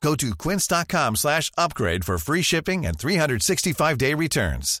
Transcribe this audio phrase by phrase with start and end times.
[0.00, 4.80] Go to quince.com slash upgrade for free shipping and 365-day returns.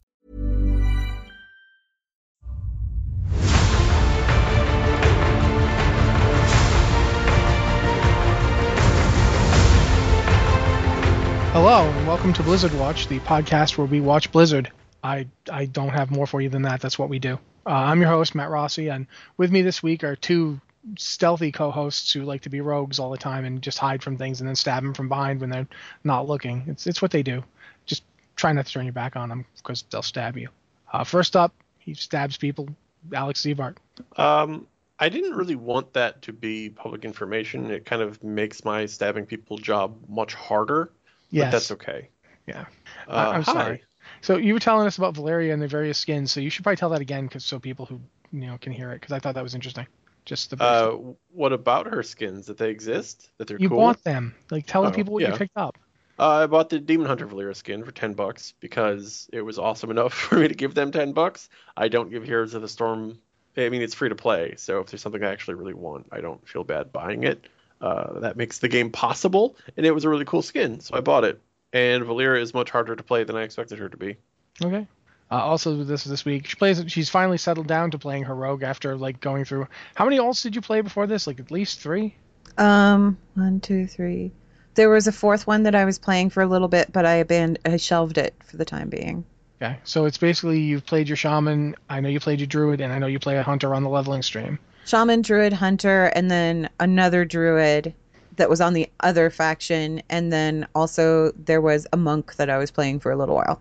[11.52, 14.70] Hello, and welcome to Blizzard Watch, the podcast where we watch Blizzard.
[15.02, 16.80] I I don't have more for you than that.
[16.80, 17.38] That's what we do.
[17.66, 20.60] Uh, I'm your host, Matt Rossi, and with me this week are two
[20.96, 24.40] stealthy co-hosts who like to be rogues all the time and just hide from things
[24.40, 25.68] and then stab them from behind when they're
[26.04, 26.64] not looking.
[26.66, 27.42] It's it's what they do.
[27.86, 28.04] Just
[28.36, 30.48] try not to turn your back on them because they'll stab you.
[30.92, 32.68] Uh, first up, he stabs people.
[33.12, 33.76] Alex Ziebart.
[34.16, 34.66] Um,
[34.98, 37.70] I didn't really want that to be public information.
[37.70, 40.90] It kind of makes my stabbing people job much harder.
[41.30, 41.46] Yes.
[41.46, 42.08] But that's okay.
[42.46, 42.64] Yeah.
[43.06, 43.52] Uh, I- I'm hi.
[43.52, 43.82] sorry.
[44.22, 46.76] So you were telling us about Valeera and the various skins, so you should probably
[46.76, 48.00] tell that again, cause so people who
[48.32, 49.86] you know can hear it, because I thought that was interesting.
[50.24, 50.96] Just the Uh,
[51.32, 52.46] what about her skins?
[52.46, 53.30] That they exist?
[53.38, 53.78] That they're you cool?
[53.78, 54.34] bought them.
[54.50, 55.32] Like tell Oh, people what yeah.
[55.32, 55.76] you picked up.
[56.18, 59.90] Uh, I bought the Demon Hunter Valeera skin for ten bucks because it was awesome
[59.90, 61.48] enough for me to give them ten bucks.
[61.76, 63.18] I don't give Heroes of the Storm.
[63.56, 66.20] I mean, it's free to play, so if there's something I actually really want, I
[66.20, 67.48] don't feel bad buying it.
[67.80, 71.00] Uh, that makes the game possible, and it was a really cool skin, so I
[71.00, 71.40] bought it.
[71.72, 74.16] And Valeera is much harder to play than I expected her to be.
[74.62, 74.86] Okay.
[75.30, 76.82] Uh, also, this this week she plays.
[76.88, 79.68] She's finally settled down to playing her rogue after like going through.
[79.94, 81.26] How many alts did you play before this?
[81.26, 82.14] Like at least three.
[82.56, 84.32] Um, one, two, three.
[84.74, 87.14] There was a fourth one that I was playing for a little bit, but I
[87.14, 89.24] abandoned, I shelved it for the time being.
[89.60, 89.76] Okay.
[89.84, 91.74] So it's basically you've played your shaman.
[91.90, 93.90] I know you played your druid, and I know you play a hunter on the
[93.90, 94.58] leveling stream.
[94.86, 97.92] Shaman, druid, hunter, and then another druid
[98.36, 102.56] that was on the other faction, and then also there was a monk that I
[102.56, 103.60] was playing for a little while,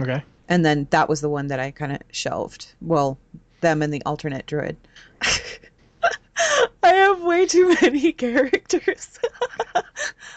[0.00, 0.22] Okay.
[0.48, 2.72] And then that was the one that I kind of shelved.
[2.80, 3.18] Well,
[3.60, 4.76] them and the alternate druid.
[6.82, 9.18] I have way too many characters.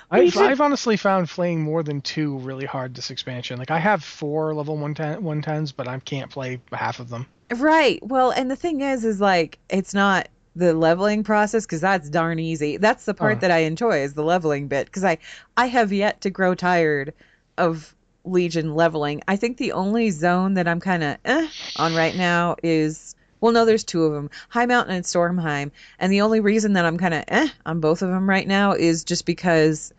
[0.10, 3.60] I've, should- I've honestly found playing more than two really hard this expansion.
[3.60, 7.28] Like I have four level 110, 110s, but I can't play half of them.
[7.56, 8.00] Right.
[8.06, 12.40] Well, and the thing is, is like it's not the leveling process because that's darn
[12.40, 12.78] easy.
[12.78, 13.40] That's the part Oh.
[13.42, 15.20] that I enjoy is the leveling bit because I
[15.56, 17.14] I have yet to grow tired
[17.58, 19.22] of Legion leveling.
[19.28, 23.52] I think the only zone that I'm kind of eh on right now is well,
[23.54, 27.14] no, there's two of them, Highmountain and Stormheim, and the only reason that I'm kind
[27.16, 29.92] of eh on both of them right now is just because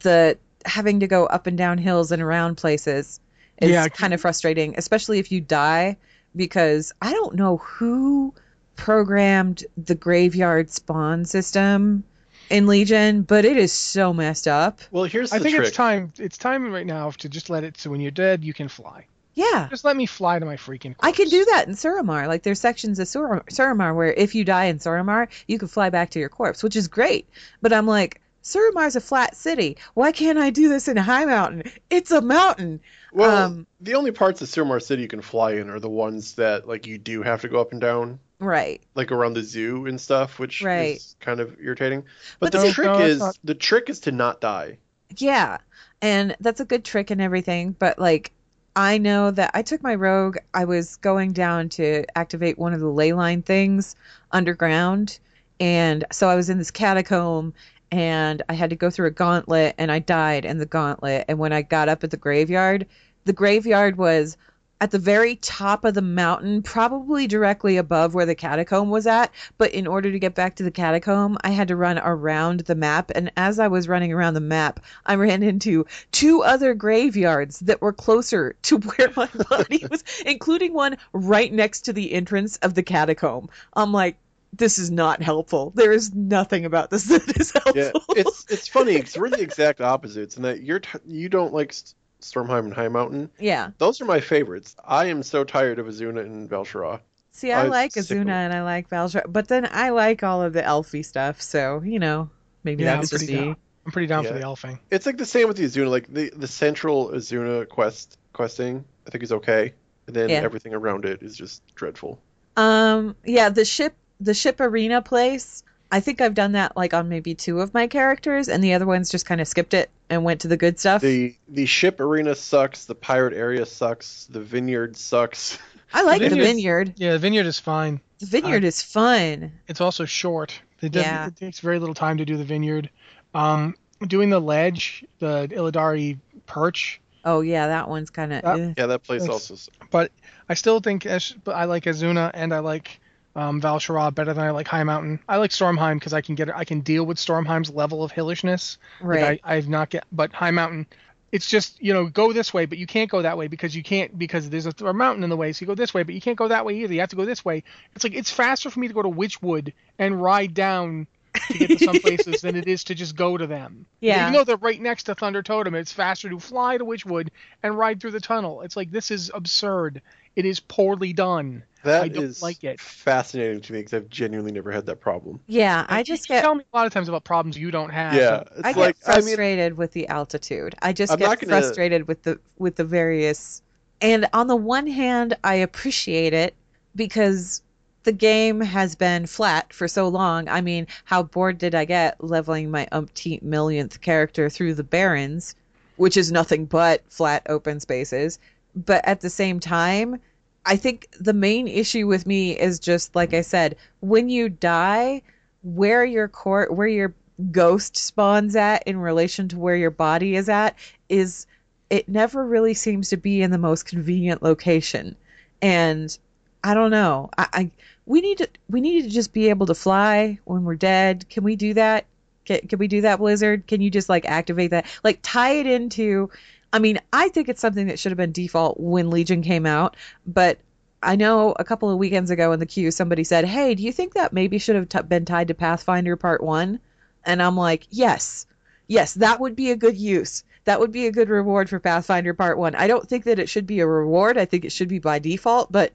[0.00, 3.20] the having to go up and down hills and around places
[3.60, 5.96] is Yeah, kind of frustrating, especially if you die
[6.34, 8.34] because I don't know who
[8.76, 12.04] programmed the graveyard spawn system
[12.50, 14.80] in Legion, but it is so messed up.
[14.90, 15.68] Well, here's I think trick.
[15.68, 16.12] it's time.
[16.18, 17.78] It's time right now to just let it.
[17.78, 19.06] So when you're dead, you can fly.
[19.34, 19.68] Yeah.
[19.68, 20.94] Just let me fly to my freaking.
[21.00, 22.26] I can do that in Suramar.
[22.26, 25.90] Like there's sections of Sur- Suramar where if you die in Suramar, you can fly
[25.90, 27.28] back to your corpse, which is great.
[27.60, 29.76] But I'm like, Suramar's a flat city.
[29.92, 31.70] Why can't I do this in Highmountain?
[31.90, 32.80] It's a mountain.
[33.12, 36.34] Well, um, the only parts of Suramar City you can fly in are the ones
[36.34, 38.82] that like you do have to go up and down, Right.
[38.94, 40.96] like around the zoo and stuff, which Right.
[40.96, 42.04] is kind of irritating.
[42.38, 43.38] But, But the trick No, is not.
[43.44, 44.78] the trick is to not die.
[45.16, 45.58] Yeah.
[46.02, 48.32] And that's a good trick and everything, but like
[48.74, 52.80] I know that I took my rogue, I was going down to activate one of
[52.80, 53.96] the ley line things
[54.32, 55.18] underground,
[55.58, 57.54] and so I was in this catacomb
[57.90, 61.38] and I had to go through a gauntlet and I died in the gauntlet and
[61.38, 62.86] when I got up at the graveyard,
[63.24, 64.36] the graveyard was
[64.80, 69.32] at the very top of the mountain, probably directly above where the catacomb was at.
[69.58, 72.74] But in order to get back to the catacomb, I had to run around the
[72.74, 73.10] map.
[73.14, 77.80] And as I was running around the map, I ran into two other graveyards that
[77.80, 82.74] were closer to where my body was, including one right next to the entrance of
[82.74, 83.48] the catacomb.
[83.74, 84.16] I'm like,
[84.52, 85.72] this is not helpful.
[85.74, 87.74] There is nothing about this that is helpful.
[87.74, 91.52] Yeah, it's it's funny because we're the exact opposites, and that you're t- you don't
[91.52, 91.94] like St-
[92.32, 93.30] Stormheim and Highmountain.
[93.38, 93.70] yeah.
[93.78, 94.74] Those are my favorites.
[94.84, 97.00] I am so tired of Azsuna and Val'sharah.
[97.32, 100.52] See, I I'm like Azsuna and I like Val'sharah, but then I like all of
[100.52, 101.40] the elfy stuff.
[101.42, 102.30] So you know,
[102.64, 103.54] maybe Yeah, that's just pretty me.
[103.84, 104.38] I'm pretty down for Yeah.
[104.40, 104.78] the elfing.
[104.90, 105.88] It's like the same with the Azsuna.
[105.90, 109.74] Like the the central Azsuna quest questing, I think is okay,
[110.06, 110.40] and then Yeah.
[110.40, 112.18] everything around it is just dreadful.
[112.56, 115.62] Um, yeah, the ship, the ship arena place.
[115.92, 118.86] I think I've done that like on maybe two of my characters, and the other
[118.86, 121.02] ones just kind of skipped it and went to the good stuff.
[121.02, 122.84] The the ship arena sucks.
[122.84, 124.26] The pirate area sucks.
[124.26, 125.58] The vineyard sucks.
[125.94, 126.92] I like the Vineyards- vineyard.
[126.96, 128.00] Yeah, the vineyard is fine.
[128.18, 129.52] The vineyard is fun.
[129.68, 130.60] It's also short.
[130.82, 131.26] It, doesn't, Yeah.
[131.28, 132.90] it takes very little time to do the vineyard.
[133.34, 133.74] Um,
[134.06, 138.44] doing the ledge, the Illidari perch, Oh yeah, that one's kind of.
[138.44, 139.32] Uh, Yeah, that place Thanks.
[139.32, 139.54] also.
[139.54, 140.12] s- but
[140.48, 141.04] I still think
[141.44, 143.00] but I like Azsuna and I like
[143.36, 145.20] um, Val'sharah better than I like Highmountain.
[145.28, 148.78] I like Stormheim because I can get I can deal with Stormheim's level of hillishness.
[149.00, 149.22] right.
[149.22, 150.86] Like I, I've not get, but High Mountain,
[151.30, 153.82] it's just you know go this way, but you can't go that way because you
[153.82, 155.52] can't because there's a, a mountain in the way.
[155.52, 156.94] So you go this way, but you can't go that way either.
[156.94, 157.62] You have to go this way.
[157.94, 161.06] It's like it's faster for me to go to Witchwood and ride down
[161.48, 163.86] to get to some places than it is to just go to them.
[164.00, 164.22] Yeah.
[164.22, 167.28] Even though they're right next to Thunder Totem, it's faster to fly to Witchwood
[167.62, 168.62] and ride through the tunnel.
[168.62, 170.02] It's like this is absurd.
[170.36, 171.62] It is poorly done.
[171.82, 172.80] That I don't is like it.
[172.80, 175.40] fascinating to me because I've genuinely never had that problem.
[175.46, 176.42] yeah, I You- just you get.
[176.42, 178.12] tell me a lot of times about problems you don't have.
[178.14, 180.74] Yeah, so- I get like I mean, frustrated with the altitude.
[180.82, 183.62] I just I'm get gonna- frustrated with the with the various.
[184.02, 186.54] And on the one hand, I appreciate it
[186.96, 187.62] because
[188.06, 190.48] the game has been flat for so long.
[190.48, 195.56] I mean, how bored did I get leveling my umpteenth millionth character through the barrens,
[195.96, 198.38] which is nothing but flat open spaces.
[198.76, 200.20] But at the same time,
[200.64, 205.22] I think the main issue with me is just like I said, when you die,
[205.64, 207.12] where your court, where your
[207.50, 210.76] ghost spawns at in relation to where your body is at
[211.08, 211.46] is
[211.90, 215.16] it never really seems to be in the most convenient location.
[215.60, 216.16] And
[216.62, 217.30] I don't know.
[217.38, 217.70] I, I
[218.06, 221.28] we need to we need to just be able to fly when we're dead.
[221.28, 222.06] Can we do that?
[222.44, 223.66] Can, can we do that, Blizzard?
[223.66, 224.86] Can you just like activate that?
[225.04, 226.30] Like tie it into
[226.72, 229.96] I mean, I think it's something that should have been default when Legion came out,
[230.26, 230.58] but
[231.02, 233.92] I know a couple of weekends ago in the queue somebody said, "Hey, do you
[233.92, 236.80] think that maybe should have t- been tied to Pathfinder Part 1?"
[237.24, 238.46] And I'm like, "Yes.
[238.88, 240.44] Yes, that would be a good use.
[240.64, 242.74] That would be a good reward for Pathfinder Part 1.
[242.74, 244.38] I don't think that it should be a reward.
[244.38, 245.92] I think it should be by default, but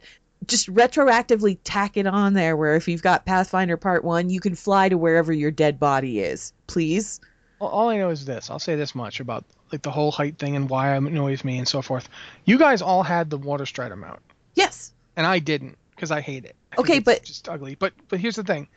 [0.48, 4.56] just retroactively tack it on there where if you've got Pathfinder Part 1, you can
[4.56, 6.54] fly to wherever your dead body is.
[6.68, 7.20] Please."
[7.60, 8.50] All- all I know is this.
[8.50, 11.58] I'll say this much about like the whole height thing and why it annoys me
[11.58, 12.10] and so forth.
[12.46, 14.20] You guys all had the water strider mount,
[14.56, 14.92] Yes.
[15.16, 16.56] and I didn't because I hate it.
[16.74, 17.76] I Okay, it's but- just ugly.
[17.76, 18.68] But but here's the thing,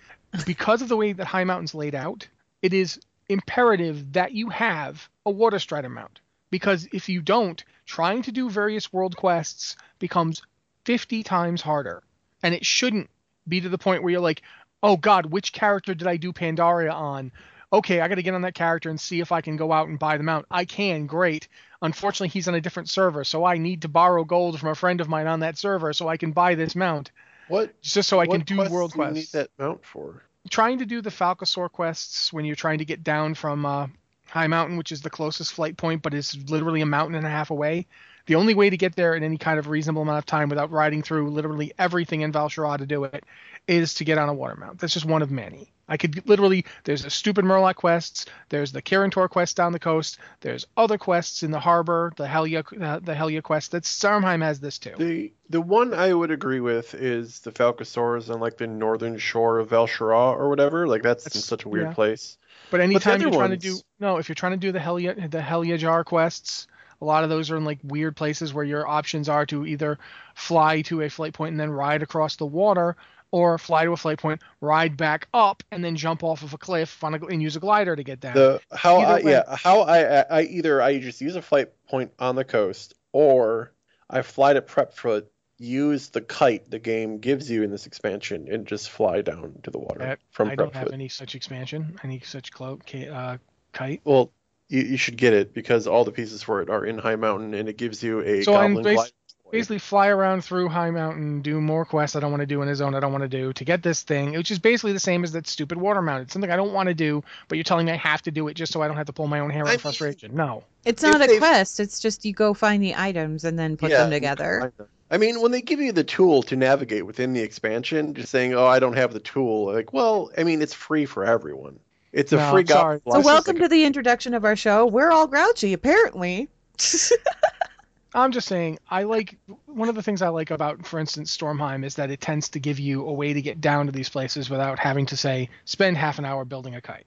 [0.47, 2.29] because of the way that Highmountain's laid out,
[2.63, 3.01] it is
[3.31, 6.21] imperative that you have a water strider mount
[6.51, 10.43] because if you don't, trying to do various world quests becomes
[10.85, 12.03] 50 times harder,
[12.43, 13.11] and it shouldn't
[13.49, 14.43] be to the point where you're like,
[14.83, 17.33] oh God, which character did I do Pandaria on?
[17.73, 19.89] okay, I got to get on that character and see if I can go out
[19.89, 20.47] and buy the mount.
[20.49, 21.49] I can, great.
[21.83, 25.01] Unfortunately, he's on a different server, so I need to borrow gold from a friend
[25.01, 27.11] of mine on that server so I can buy this mount,
[27.49, 27.75] What?
[27.83, 29.35] just so I can do quests world do you quests.
[29.35, 30.23] need that mount for?
[30.51, 33.89] Trying to do the Falcosaur quests when you're trying to get down from uh,
[34.31, 37.51] Highmountain, which is the closest flight point, but is literally a mountain and a half
[37.51, 37.89] away.
[38.27, 40.71] The only way to get there in any kind of reasonable amount of time without
[40.71, 43.25] riding through literally everything in Val'sharah to do it
[43.67, 44.79] is to get on a water mount.
[44.79, 45.71] That's just one of many.
[45.87, 49.79] I could literally there's the stupid Murloc quests, there's the Kirin Tor quest down the
[49.79, 53.73] coast, there's other quests in the harbor, the Helya uh, the Helya quest.
[53.73, 54.95] That Stormheim has this too.
[54.97, 59.59] The the one I would agree with is the Falcosaurs on like the northern shore
[59.59, 60.87] of Val'sharah or whatever.
[60.87, 61.95] Like that's, in That's- such a weird yeah.
[61.95, 62.39] place.
[62.71, 65.31] But anytime other you're trying to do no, if you're trying to do the Helya
[65.31, 66.67] the Helya jar quests,
[67.01, 69.99] a lot of those are in like weird places where your options are to either
[70.35, 72.97] fly to a flight point and then ride across the water,
[73.31, 76.59] or fly to a flight point, ride back up, and then jump off of a
[76.59, 78.35] cliff on a, and use a glider to get down.
[78.35, 79.31] The how Either I way.
[79.33, 82.95] yeah how I, I I either I just use a flight point on the coast
[83.13, 83.73] or
[84.09, 88.67] I fly to Prepfoot, use the kite the game gives you in this expansion, and
[88.67, 92.21] just fly down to the water That- from I don't have any such expansion, any
[92.21, 92.79] such clo-
[93.13, 93.39] uh,
[93.73, 94.01] kite.
[94.05, 94.31] Well,
[94.75, 97.69] you, you should get it because all the pieces for it are in Highmountain, and
[97.69, 99.11] it gives you a So I'm goblin bas- glide.
[99.53, 102.75] basically fly around through Highmountain, do more quests I don't want to do in a
[102.75, 105.23] zone I don't want to do to get this thing, which is basically the same
[105.25, 106.23] as that stupid water mount.
[106.25, 108.49] It's something I don't want to do, but you're telling me I have to do
[108.49, 110.35] it just so I don't have to pull my own hair I in mean- frustration.
[110.35, 110.65] No.
[110.85, 111.81] It's If not a quest.
[111.81, 114.73] It's just you go find the items and then put Yeah, them together.
[115.11, 118.55] I mean, when they give you the tool to navigate within the expansion, just saying,
[118.55, 121.79] "Oh, I don't have the tool," like, well, I mean, it's free for everyone.
[122.15, 123.01] It's a No, free I'm sorry.
[123.05, 123.13] guide.
[123.13, 124.87] So welcome to the introduction of our show.
[124.87, 126.49] We're all grouchy, apparently.
[128.15, 131.85] I'm just saying, I like one of the things I like about, for instance, Stormheim
[131.85, 134.49] is that it tends to give you a way to get down to these places
[134.49, 137.07] without having to say spend half an hour building a kite.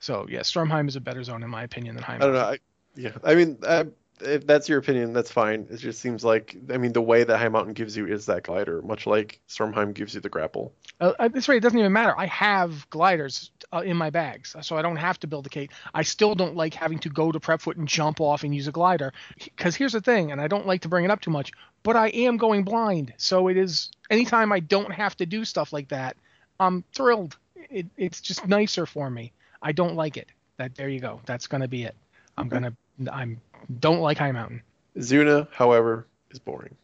[0.00, 2.22] So yeah, Stormheim is a better zone in my opinion than Heim.
[2.22, 2.40] I don't know.
[2.40, 2.58] I,
[2.96, 3.84] yeah, I mean, uh,
[4.20, 5.66] if that's your opinion, that's fine.
[5.70, 8.80] It just seems like, I mean, the way that Highmountain gives you is that glider,
[8.82, 10.72] much like Stormheim gives you the grapple.
[11.00, 12.14] Uh, at this rate, it doesn't even matter.
[12.16, 15.72] I have gliders uh, in my bags, so I don't have to build a kite.
[15.92, 18.72] I still don't like having to go to Prepfoot and jump off and use a
[18.72, 19.12] glider.
[19.42, 21.52] Because here's the thing, and I don't like to bring it up too much,
[21.82, 23.12] but I am going blind.
[23.16, 26.16] So it is, anytime I don't have to do stuff like that,
[26.60, 27.36] I'm thrilled.
[27.70, 29.32] It, it's just nicer for me.
[29.60, 30.28] I don't like it.
[30.56, 31.20] That There you go.
[31.26, 31.96] That's going to be it.
[32.38, 32.74] I'm going to,
[33.12, 33.40] I'm,
[33.80, 34.60] don't like Highmountain.
[34.98, 36.74] Zuna, however, is boring.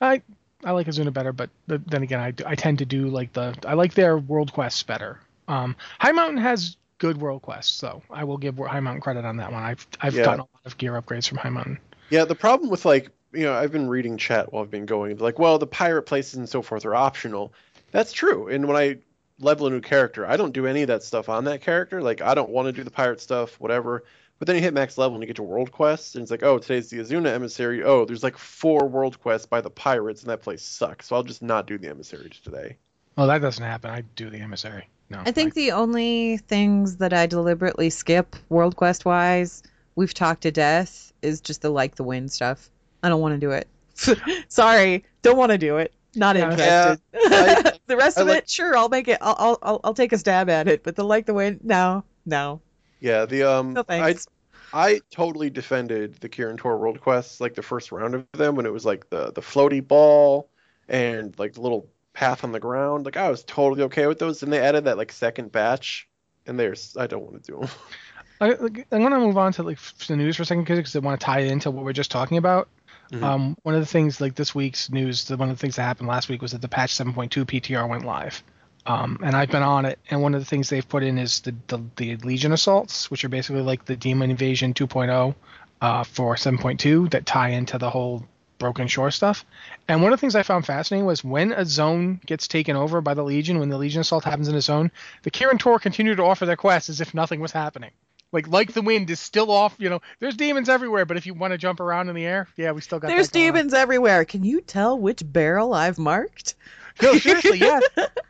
[0.00, 0.22] I
[0.64, 3.54] I like Azsuna better, but then again, I, do- I tend to do like the
[3.66, 5.20] I like their world quests better.
[5.48, 9.62] Um, Highmountain has good world quests, so I will give Highmountain credit on that one.
[9.62, 10.24] I've I've Yeah.
[10.24, 11.78] gotten a lot of gear upgrades from Highmountain.
[12.10, 15.16] Yeah, the problem with like, you know, I've been reading chat while I've been going.
[15.18, 17.52] Like, well, the pirate places and so forth are optional.
[17.92, 18.48] That's true.
[18.48, 18.98] And when I
[19.38, 22.02] level a new character, I don't do any of that stuff on that character.
[22.02, 24.04] Like, I don't want to do the pirate stuff, whatever.
[24.40, 26.42] But then you hit max level and you get to world quests, and it's like,
[26.42, 27.82] oh, today's the Azsuna emissary.
[27.84, 31.06] Oh, there's like four world quests by the pirates, and that place sucks.
[31.08, 32.76] So I'll just not do the emissaries today.
[33.16, 33.90] Well, that doesn't happen.
[33.90, 34.88] I do the emissary.
[35.10, 39.62] No, I think the only things that I deliberately skip world quest wise,
[39.94, 42.70] we've talked to death, is just the like the wind stuff.
[43.02, 43.68] I don't want to do it.
[44.48, 45.92] Sorry, don't want to do it.
[46.14, 46.50] Not Yeah.
[46.50, 47.00] interested.
[47.14, 49.18] I- the rest I of like- it, sure, I'll make it.
[49.20, 50.82] I'll, I'll I'll I'll take a stab at it.
[50.82, 52.60] But the like the wind, no, no,
[53.00, 54.28] Yeah, the um, no I thanks.
[54.72, 58.66] I totally defended the Kirin Tor world quests, like the first round of them, when
[58.66, 60.48] it was like the the floaty ball
[60.88, 63.04] and like the little path on the ground.
[63.04, 64.42] Like I was totally okay with those.
[64.42, 66.08] And they added that like second batch,
[66.46, 67.68] and there's I don't want to do them.
[68.42, 71.00] I, like, I'm gonna move on to like the news for a second because I
[71.00, 72.68] want to tie it into what we're just talking about.
[73.12, 73.22] Mhm.
[73.22, 75.82] Um, one of the things like this week's news, the, one of the things that
[75.82, 78.42] happened last week was that the patch 7.2 PTR went live.
[78.90, 81.40] Um, and I've been on it, and one of the things they've put in is
[81.40, 85.34] the, the, the Legion assaults, which are basically like the Demon Invasion 2.0
[85.80, 88.26] uh, for 7.2 that tie into the whole
[88.58, 89.44] Broken Shore stuff.
[89.86, 93.00] And one of the things I found fascinating was when a zone gets taken over
[93.00, 94.90] by the Legion, when the Legion assault happens in a zone,
[95.22, 97.92] the Kirin Tor continue to offer their quests as if nothing was happening.
[98.32, 99.74] Like like the wind is still off.
[99.78, 102.46] You know, there's demons everywhere, but if you want to jump around in the air,
[102.56, 103.08] yeah, we still got.
[103.08, 103.54] There's going on.
[103.54, 104.24] demons everywhere.
[104.24, 106.54] Can you tell which barrel I've marked?
[107.02, 107.82] No, seriously, yes,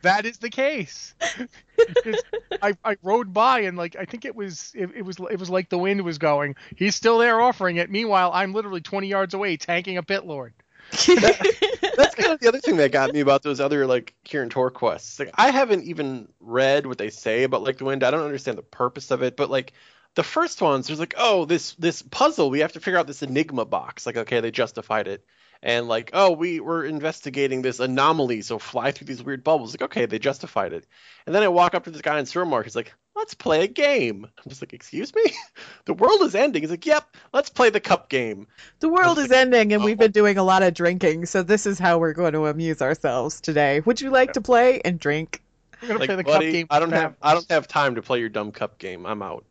[0.02, 1.14] that is the case.
[2.62, 5.50] I, I rode by and like I think it was it, it was it was
[5.50, 6.56] like the wind was going.
[6.76, 7.90] He's still there offering it.
[7.90, 10.52] Meanwhile, I'm literally 20 yards away tanking a pit lord.
[10.90, 14.70] That's kind of the other thing that got me about those other like Kirin Tor
[14.70, 15.18] quests.
[15.18, 18.02] Like I haven't even read what they say about like the wind.
[18.02, 19.72] I don't understand the purpose of it, but like
[20.14, 23.22] the first ones, there's like, oh, this this puzzle, we have to figure out this
[23.22, 24.06] enigma box.
[24.06, 25.24] Like, okay, they justified it.
[25.62, 29.72] And like, oh, we were investigating this anomaly, so fly through these weird bubbles.
[29.74, 30.86] Like, okay, they justified it.
[31.26, 32.64] And then I walk up to this guy in Suramar.
[32.64, 34.24] He's like, let's play a game.
[34.24, 35.22] I'm just like, excuse me?
[35.84, 36.62] the world is ending.
[36.62, 38.46] He's like, yep, let's play the cup game.
[38.78, 40.04] The world is ending, and we've Oh.
[40.04, 43.38] been doing a lot of drinking, so this is how we're going to amuse ourselves
[43.42, 43.80] today.
[43.80, 45.42] Would you like to play and drink?
[45.82, 46.66] We're gonna Like, play the buddy, cup game.
[46.70, 49.04] I don't have I don't have time to play your dumb cup game.
[49.06, 49.44] I'm out.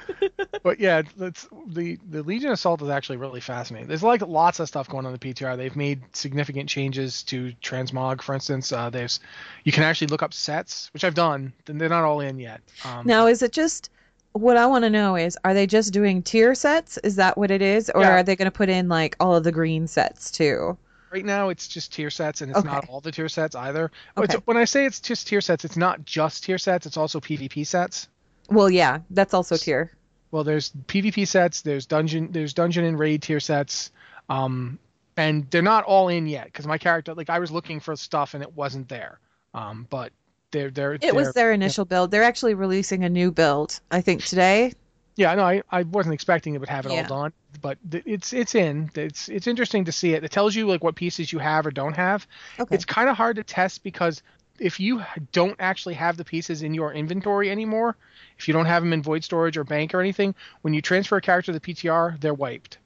[0.62, 3.86] But yeah, that's the the Legion Assault is actually really fascinating.
[3.88, 5.56] There's like lots of stuff going on in the PTR.
[5.56, 8.72] They've made significant changes to transmog, for instance.
[8.72, 9.20] Uh, there's
[9.62, 11.52] you can actually look up sets, which I've done.
[11.66, 12.62] Then they're not all in yet.
[12.84, 13.90] Um, Now, is it just
[14.32, 16.98] what I want to know is are they just doing tier sets?
[16.98, 17.88] Is that what it is?
[17.94, 18.16] Or Yeah.
[18.16, 20.76] are they going to put in like all of the green sets too?
[21.12, 23.90] right now it's just tier sets, and it's not all the tier sets either.
[24.18, 24.24] Okay.
[24.24, 26.84] it's- when I say it's just tier sets, it's not just tier sets.
[26.86, 28.08] It's also PvP sets.
[28.48, 29.92] Well, yeah, that's also tier.
[30.30, 33.90] Well, there's PvP sets, there's dungeon, there's dungeon and raid tier sets,
[34.28, 34.78] um,
[35.16, 38.34] and they're not all in yet because my character, like, I was looking for stuff
[38.34, 39.18] and it wasn't there.
[39.54, 40.12] Um, but
[40.50, 42.10] they're they're It was they're- their initial build.
[42.10, 44.72] They're actually releasing a new build, I think today.
[45.14, 47.02] Yeah, no, I, I wasn't expecting it would have it Yeah.
[47.08, 48.90] all done, but th- it's it's in.
[48.94, 50.22] It's it's interesting to see it.
[50.22, 52.26] It tells you like what pieces you have or don't have.
[52.60, 52.74] Okay.
[52.74, 54.22] It's kind of hard to test because
[54.60, 57.96] if you don't actually have the pieces in your inventory anymore,
[58.38, 61.16] if you don't have them in void storage or bank or anything, when you transfer
[61.16, 62.78] a character to the PTR, they're wiped.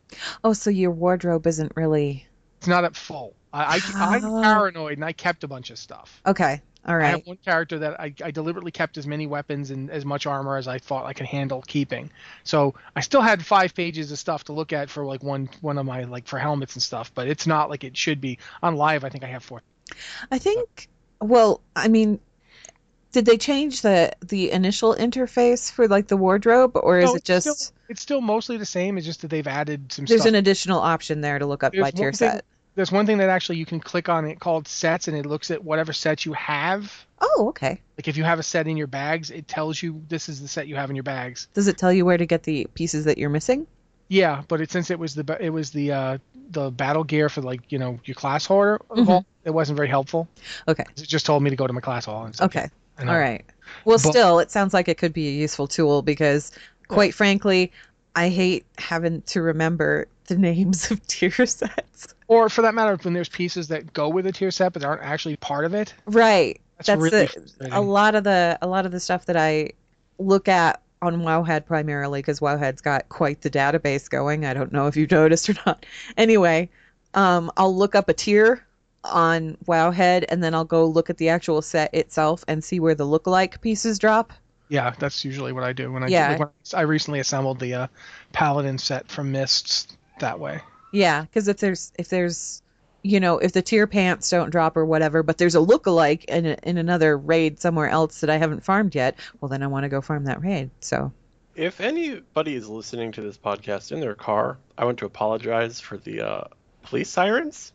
[0.45, 2.27] Oh, so your wardrobe isn't really
[2.59, 3.35] It's not at full.
[3.53, 3.81] I, I
[4.15, 4.43] I'm Oh.
[4.43, 6.21] paranoid and I kept a bunch of stuff.
[6.27, 6.61] Okay.
[6.87, 7.05] All right.
[7.07, 10.27] I have one character that I, I deliberately kept as many weapons and as much
[10.27, 12.11] armor as I thought I could handle keeping.
[12.43, 15.77] So I still had five pages of stuff to look at for like one one
[15.79, 18.39] of my like for helmets and stuff, but it's not like it should be.
[18.63, 19.61] On live, I think I have four.
[20.31, 20.89] I think.
[21.21, 22.21] Well, I mean,
[23.13, 27.17] did they change the the initial interface for like the wardrobe, or is No, it
[27.19, 28.97] it's just still, it's still mostly the same.
[28.99, 30.29] It's just that they've added some there's stuff.
[30.31, 32.45] an additional option there to look up There's by tier thing- set?
[32.77, 35.51] There's one thing that actually you can click on it called sets, and it looks
[35.51, 37.05] at whatever sets you have.
[37.21, 37.81] Oh, okay.
[37.99, 40.47] Like if you have a set in your bags, it tells you this is the
[40.49, 41.49] set you have in your bags.
[41.53, 43.67] Does it tell you where to get the pieces that you're missing?
[44.11, 46.19] Yeah, but it, since it was the it was the uh,
[46.51, 49.25] the battle gear for like you know your class order, Mhm.
[49.45, 50.29] it wasn't very helpful.
[50.67, 50.85] Okay.
[50.97, 52.25] It just told me to go to my class hall.
[52.25, 52.47] And stuff.
[52.47, 52.69] Okay.
[52.99, 53.13] I know.
[53.13, 53.45] All right.
[53.85, 56.51] Well, But- still, it sounds like it could be a useful tool because,
[56.89, 57.71] quite frankly,
[58.17, 62.09] I hate having to remember the names of tier sets.
[62.27, 65.03] Or for that matter, when there's pieces that go with a tier set but aren't
[65.03, 65.95] actually part of it.
[66.07, 66.61] Right.
[66.79, 67.27] That's That's, really
[67.59, 69.71] the, a lot of the a lot of the stuff that I
[70.19, 74.45] look at on Wowhead primarily because Wowhead's got quite the database going.
[74.45, 75.87] I don't know if you've noticed or not.
[76.17, 76.71] Anyway,
[77.15, 78.67] um, I'll look up a tier
[79.05, 82.95] on Wowhead and then I'll go look at the actual set itself and see where
[82.95, 84.33] the lookalike pieces drop.
[84.69, 86.29] Yeah, that's usually what I do when I Yeah.
[86.29, 87.87] like when I recently assembled the uh,
[88.33, 89.89] paladin set from Mists
[90.21, 90.61] that way.
[90.93, 92.63] Yeah, because if there's if there's
[93.03, 96.47] you know if the tier pants don't drop or whatever, but there's a lookalike in
[96.47, 99.85] a, in another raid somewhere else that I haven't farmed yet, well then I want
[99.85, 100.71] to go farm that raid.
[100.81, 101.13] So
[101.55, 105.97] If anybody is listening to this podcast in their car, I want to apologize for
[105.97, 106.45] the uh,
[106.83, 107.73] police sirens.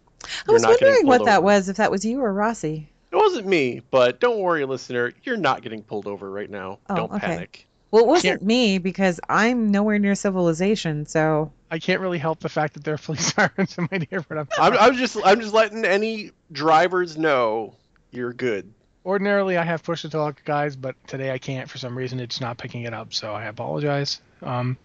[0.48, 2.90] I was wondering what pulled that was, if that was you or Rossi.
[3.12, 5.14] It wasn't me, but don't worry, listener.
[5.24, 6.80] You're not getting pulled over right now.
[6.90, 7.28] Oh, don't okay.
[7.28, 7.68] panic.
[7.96, 11.06] Well, it wasn't me because I'm nowhere near civilization.
[11.06, 14.38] So I can't really help the fact that there are police sirens in my neighborhood.
[14.38, 17.74] I'm, I'm, I'm just I'm just letting any drivers know
[18.12, 18.74] you're good.
[19.06, 22.20] ordinarily I have push to talk guys, but today I can't for some reason.
[22.20, 24.20] It's not picking it up, so I apologize.
[24.42, 24.78] Um,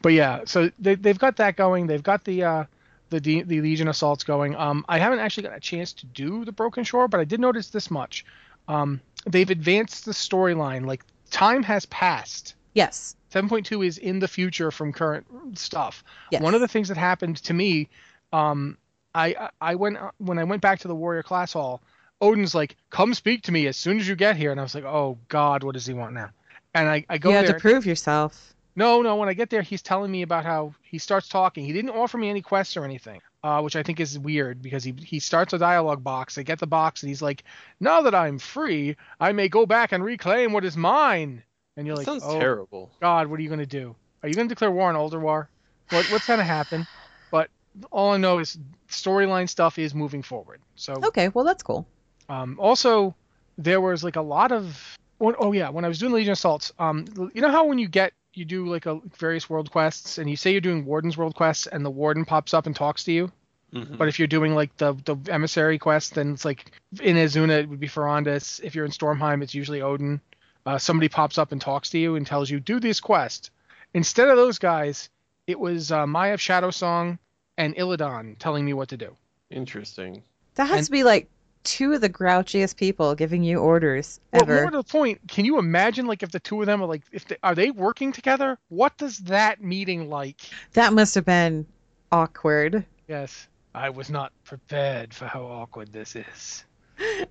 [0.00, 1.86] but yeah, so they they've got that going.
[1.86, 2.64] They've got the uh,
[3.10, 4.56] the D, the Legion assaults going.
[4.56, 7.38] Um, I haven't actually got a chance to do the Broken Shore, but I did
[7.38, 8.24] notice this much.
[8.66, 10.86] Um, they've advanced the storyline.
[10.86, 12.54] Like time has passed.
[12.74, 15.26] yes, 7.2 is in the future from current
[15.58, 16.02] stuff.
[16.30, 16.42] Yes.
[16.42, 17.88] One of the things that happened to me,
[18.32, 18.78] um,
[19.14, 21.82] I I went when I went back to the warrior class hall.
[22.20, 24.74] Odin's like, "Come speak to me as soon as you get here," and I was
[24.74, 26.30] like, "Oh God, what does he want now?"
[26.74, 27.54] And I, I go you there.
[27.54, 28.54] to prove yourself.
[28.74, 29.16] No, no.
[29.16, 31.64] When I get there, he's telling me about how he starts talking.
[31.64, 34.84] He didn't offer me any quests or anything, uh, which I think is weird because
[34.84, 36.34] he he starts a dialogue box.
[36.34, 37.44] They get the box, and he's like,
[37.80, 41.42] "Now that I'm free, I may go back and reclaim what is mine."
[41.76, 42.90] And you're That like, sounds "Oh terrible.
[43.00, 43.94] God, what are you gonna do?
[44.22, 45.48] Are you gonna declare war on Ulduar?
[45.90, 46.86] What what's gonna happen?"
[47.30, 47.50] But
[47.90, 50.60] all I know is storyline stuff is moving forward.
[50.76, 51.86] So Okay, well that's cool.
[52.28, 53.14] um, also,
[53.58, 54.96] there was like a lot of.
[55.20, 57.88] Oh, oh yeah, when I was doing Legion Assaults, um, you know how when you
[57.88, 61.34] get you do like a various world quests and you say you're doing Warden's world
[61.34, 63.32] quests and the Warden pops up and talks to you,
[63.72, 63.96] Mhm.
[63.98, 66.70] but if you're doing like the the emissary quest, then it's like
[67.00, 68.60] in Azsuna it would be Farondis.
[68.62, 70.20] If you're in Stormheim, it's usually Odin.
[70.64, 73.50] Uh, somebody pops up and talks to you and tells you do this quest.
[73.94, 75.08] Instead of those guys,
[75.46, 77.18] it was uh, Maiev Shadowsong
[77.56, 79.16] and Illidan telling me what to do.
[79.50, 80.22] Interesting.
[80.56, 81.28] That has And- to be like
[81.66, 84.62] two of the grouchiest people giving you orders Well, ever.
[84.62, 87.02] more to the point, can you imagine like if the two of them are like
[87.12, 88.58] if they, are they working together?
[88.68, 90.40] What does that meeting like?
[90.74, 91.66] That must have been
[92.12, 92.84] awkward.
[93.08, 96.64] Yes, I was not prepared for how awkward this is.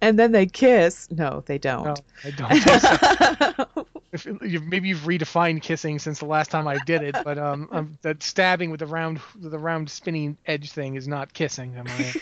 [0.01, 1.09] And then they kiss.
[1.11, 1.99] No, they don't.
[2.23, 2.53] I don't.
[2.61, 3.87] so.
[4.11, 4.25] if,
[4.61, 8.23] maybe you've redefined kissing since the last time I did it, but um, um that
[8.23, 11.75] stabbing with the round the round spinning edge thing is not kissing.
[11.75, 12.13] Am I?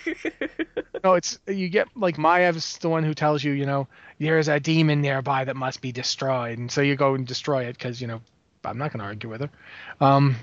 [1.03, 3.87] no, it's you get like Maiev's the one who tells you, you know,
[4.19, 7.77] there's a demon nearby that must be destroyed, and so you go and destroy it
[7.77, 8.21] because you know
[8.63, 9.49] I'm not going to argue with her.
[9.99, 10.35] Um,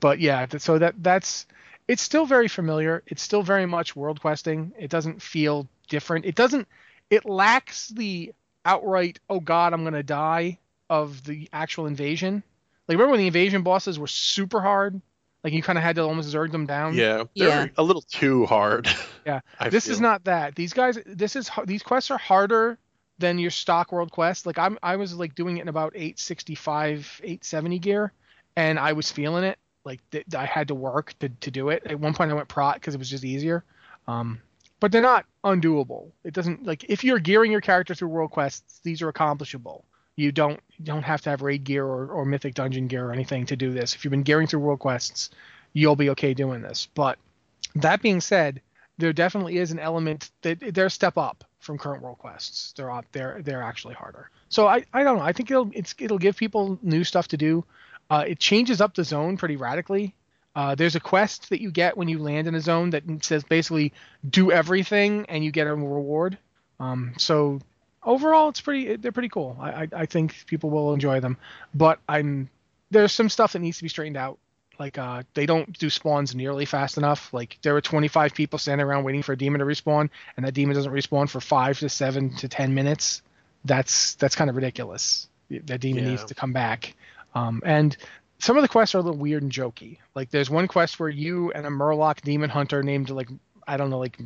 [0.00, 1.46] but yeah, so that that's
[1.88, 3.02] it's still very familiar.
[3.06, 4.72] It's still very much world questing.
[4.78, 6.24] It doesn't feel different.
[6.24, 6.68] It doesn't.
[7.10, 8.32] It lacks the
[8.64, 12.42] outright "oh God, I'm going to die" of the actual invasion.
[12.88, 15.00] Like remember when the invasion bosses were super hard?
[15.44, 16.94] Like you kind of had to almost zerg them down.
[16.94, 17.66] Yeah, they're Yeah.
[17.76, 18.88] a little too hard.
[19.24, 19.38] Yeah.
[19.60, 20.56] I this is not that.
[20.56, 22.76] These guys, this is these quests are harder
[23.18, 24.46] than your stock world quest.
[24.46, 28.12] Like I'm, I was like doing it in about 865, 870 gear,
[28.56, 29.58] and I was feeling it.
[29.84, 31.82] Like th- I had to work to, to do it.
[31.86, 33.64] At one point, I went prot because it was just easier.
[34.06, 34.40] Um,
[34.80, 36.10] but they're not undoable.
[36.24, 39.84] It doesn't like if you're gearing your character through world quests, these are accomplishable.
[40.16, 43.12] You don't you don't have to have raid gear or, or mythic dungeon gear or
[43.12, 43.94] anything to do this.
[43.94, 45.30] If you've been gearing through world quests,
[45.72, 46.88] you'll be okay doing this.
[46.94, 47.18] But
[47.76, 48.60] that being said,
[48.98, 52.72] there definitely is an element that they're step up from current world quests.
[52.72, 54.30] They're up, they're they're actually harder.
[54.48, 55.24] So I, I don't know.
[55.24, 57.64] I think it'll it's it'll give people new stuff to do.
[58.12, 60.14] Uh, it changes up the zone pretty radically.
[60.54, 63.42] Uh, there's a quest that you get when you land in a zone that says
[63.42, 63.90] basically
[64.28, 66.36] do everything and you get a reward.
[66.78, 67.58] Um, so
[68.02, 69.56] overall, it's pretty they're pretty cool.
[69.58, 71.38] I, I I think people will enjoy them.
[71.74, 72.50] But I'm
[72.90, 74.38] there's some stuff that needs to be straightened out.
[74.78, 77.32] Like uh, they don't do spawns nearly fast enough.
[77.32, 80.52] Like there were 25 people standing around waiting for a demon to respawn, and that
[80.52, 83.22] demon doesn't respawn for five to seven to ten minutes.
[83.64, 85.28] That's that's kind of ridiculous.
[85.50, 86.10] That demon Yeah.
[86.10, 86.94] needs to come back.
[87.34, 87.96] Um, and
[88.38, 89.98] some of the quests are a little weird and jokey.
[90.14, 93.28] Like there's one quest where you and a Murloc demon hunter named like
[93.66, 94.18] I don't know like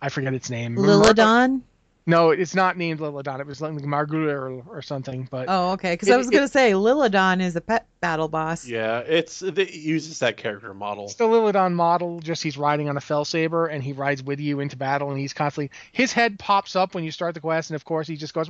[0.00, 0.76] I forget its name.
[0.76, 1.62] Lilidon?
[2.06, 3.40] No, it's not named Lilidon.
[3.40, 5.26] It was like Marguerite or, or something.
[5.30, 5.94] But Oh, okay.
[5.94, 8.66] Because I was gonna say Lilidon is a pet battle boss.
[8.66, 11.06] Yeah, it's it uses that character model.
[11.06, 14.60] It's the Lilidon model, just he's riding on a felsaber and he rides with you
[14.60, 17.74] into battle and he's constantly his head pops up when you start the quest and
[17.74, 18.48] of course he just goes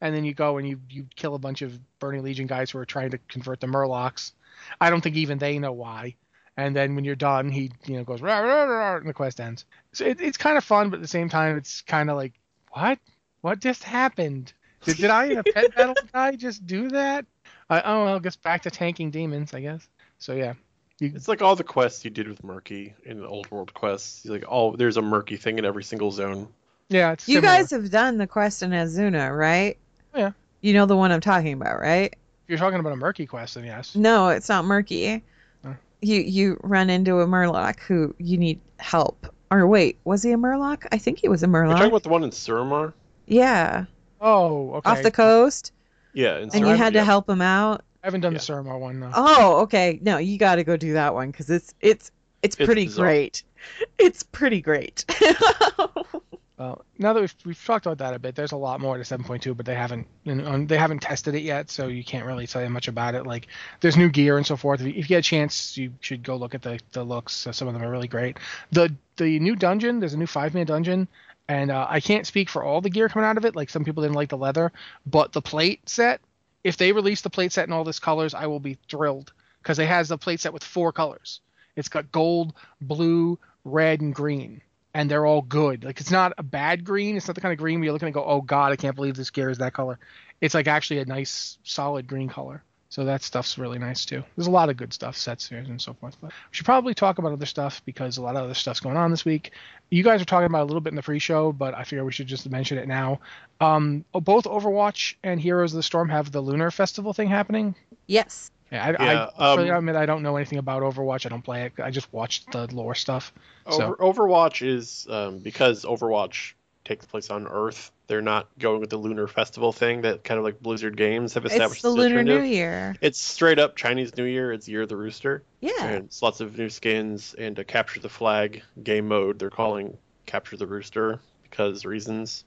[0.00, 2.78] and then you go and you you kill a bunch of Burning Legion guys who
[2.78, 4.32] are trying to convert the Murlocs.
[4.80, 6.14] I don't think even they know why.
[6.56, 9.64] And then when you're done, he you know goes and the quest ends.
[9.92, 12.34] So it, it's kind of fun, but at the same time, it's kind of like
[12.72, 12.98] what
[13.40, 14.52] what just happened?
[14.84, 17.26] Did, did I in a pet battle guy just do that?
[17.70, 19.88] I, oh well, I guess back to tanking demons, I guess.
[20.18, 20.54] So yeah,
[20.98, 24.24] you, It's like all the quests you did with Murky in the old world quests.
[24.24, 26.48] You're like, oh, there's a Murky thing in every single zone.
[26.88, 29.78] yeah, it's You guys have done the quest in Azsuna, right?
[30.18, 30.32] Yeah.
[30.60, 32.12] You know the one I'm talking about, right?
[32.12, 33.94] If you're talking about a murky quest, then yes.
[33.94, 35.22] No, it's not murky.
[35.64, 35.74] Huh.
[36.02, 39.32] You you run into a Murloc who you need help.
[39.50, 40.86] Or wait, was he a Murloc?
[40.92, 41.72] I think he was a You're Murloc.
[41.76, 42.92] talking about the one in Suramar?
[43.26, 43.84] yeah,
[44.20, 44.90] Oh, okay.
[44.90, 45.72] off the coast,
[46.12, 47.04] Yeah, in and you had to yeah.
[47.04, 47.84] help him out.
[48.02, 48.38] I haven't done Yeah.
[48.38, 49.10] the Surma one though.
[49.14, 49.98] Oh, okay.
[50.02, 52.10] No, you got to go do that one because it's it's
[52.42, 53.06] it's It's pretty bizarre.
[53.06, 53.42] great.
[53.98, 55.04] It's pretty great.
[56.58, 59.56] Now that we've, we've talked about that a bit, there's a lot more to 7.2,
[59.56, 63.14] but they haven't they haven't tested it yet, so you can't really say much about
[63.14, 63.26] it.
[63.26, 63.46] Like,
[63.80, 64.80] there's new gear and so forth.
[64.80, 67.46] If you, get a chance, you should go look at the, the looks.
[67.52, 68.38] Some of them are really great.
[68.72, 71.06] The the new dungeon, there's a new five man dungeon,
[71.48, 73.54] and uh, I can't speak for all the gear coming out of it.
[73.54, 74.72] Like some people didn't like the leather,
[75.06, 76.20] but the plate set.
[76.64, 79.78] If they release the plate set in all this colors, I will be thrilled because
[79.78, 81.40] it has the plate set with four colors.
[81.76, 84.60] It's got gold, blue, red, and green
[84.94, 85.84] and they're all good.
[85.84, 87.16] Like it's not a bad green.
[87.16, 88.96] It's not the kind of green where you're looking and go, oh god, I can't
[88.96, 89.98] believe this gear is that color.
[90.40, 92.62] It's like actually a nice, solid green color.
[92.90, 94.24] So that stuff's really nice too.
[94.34, 96.16] There's a lot of good stuff, sets and so forth.
[96.22, 98.96] But we should probably talk about other stuff because a lot of other stuff's going
[98.96, 99.52] on this week.
[99.90, 102.12] You guys are talking about a little bit in the pre-show, but I figure we
[102.12, 103.20] should just mention it now.
[103.60, 107.74] Um, both Overwatch and Heroes of the Storm have the Lunar Festival thing happening.
[108.06, 108.50] yes.
[108.70, 111.24] Yeah, I, Yeah, I um, really admit I don't know anything about Overwatch.
[111.26, 111.72] I don't play it.
[111.82, 113.32] I just watched the lore stuff.
[113.70, 116.52] So Over, Overwatch is um, because Overwatch
[116.84, 117.92] takes place on Earth.
[118.06, 121.44] They're not going with the Lunar Festival thing that kind of like Blizzard Games have
[121.44, 121.74] established.
[121.74, 122.40] It's the Lunar New.
[122.40, 122.96] Year.
[123.02, 124.52] It's straight up Chinese New Year.
[124.52, 125.42] It's Year of the Rooster.
[125.60, 125.84] Yeah.
[125.84, 129.38] And it's lots of new skins and a capture the flag game mode.
[129.38, 132.44] They're calling capture the rooster because reasons.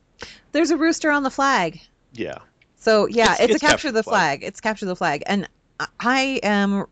[0.51, 1.79] There's a rooster on the flag.
[2.13, 2.39] Yeah.
[2.77, 4.43] So yeah, It's- it's, it's a capture the flag.
[4.43, 5.47] It's capture the flag, and
[5.99, 6.85] I- am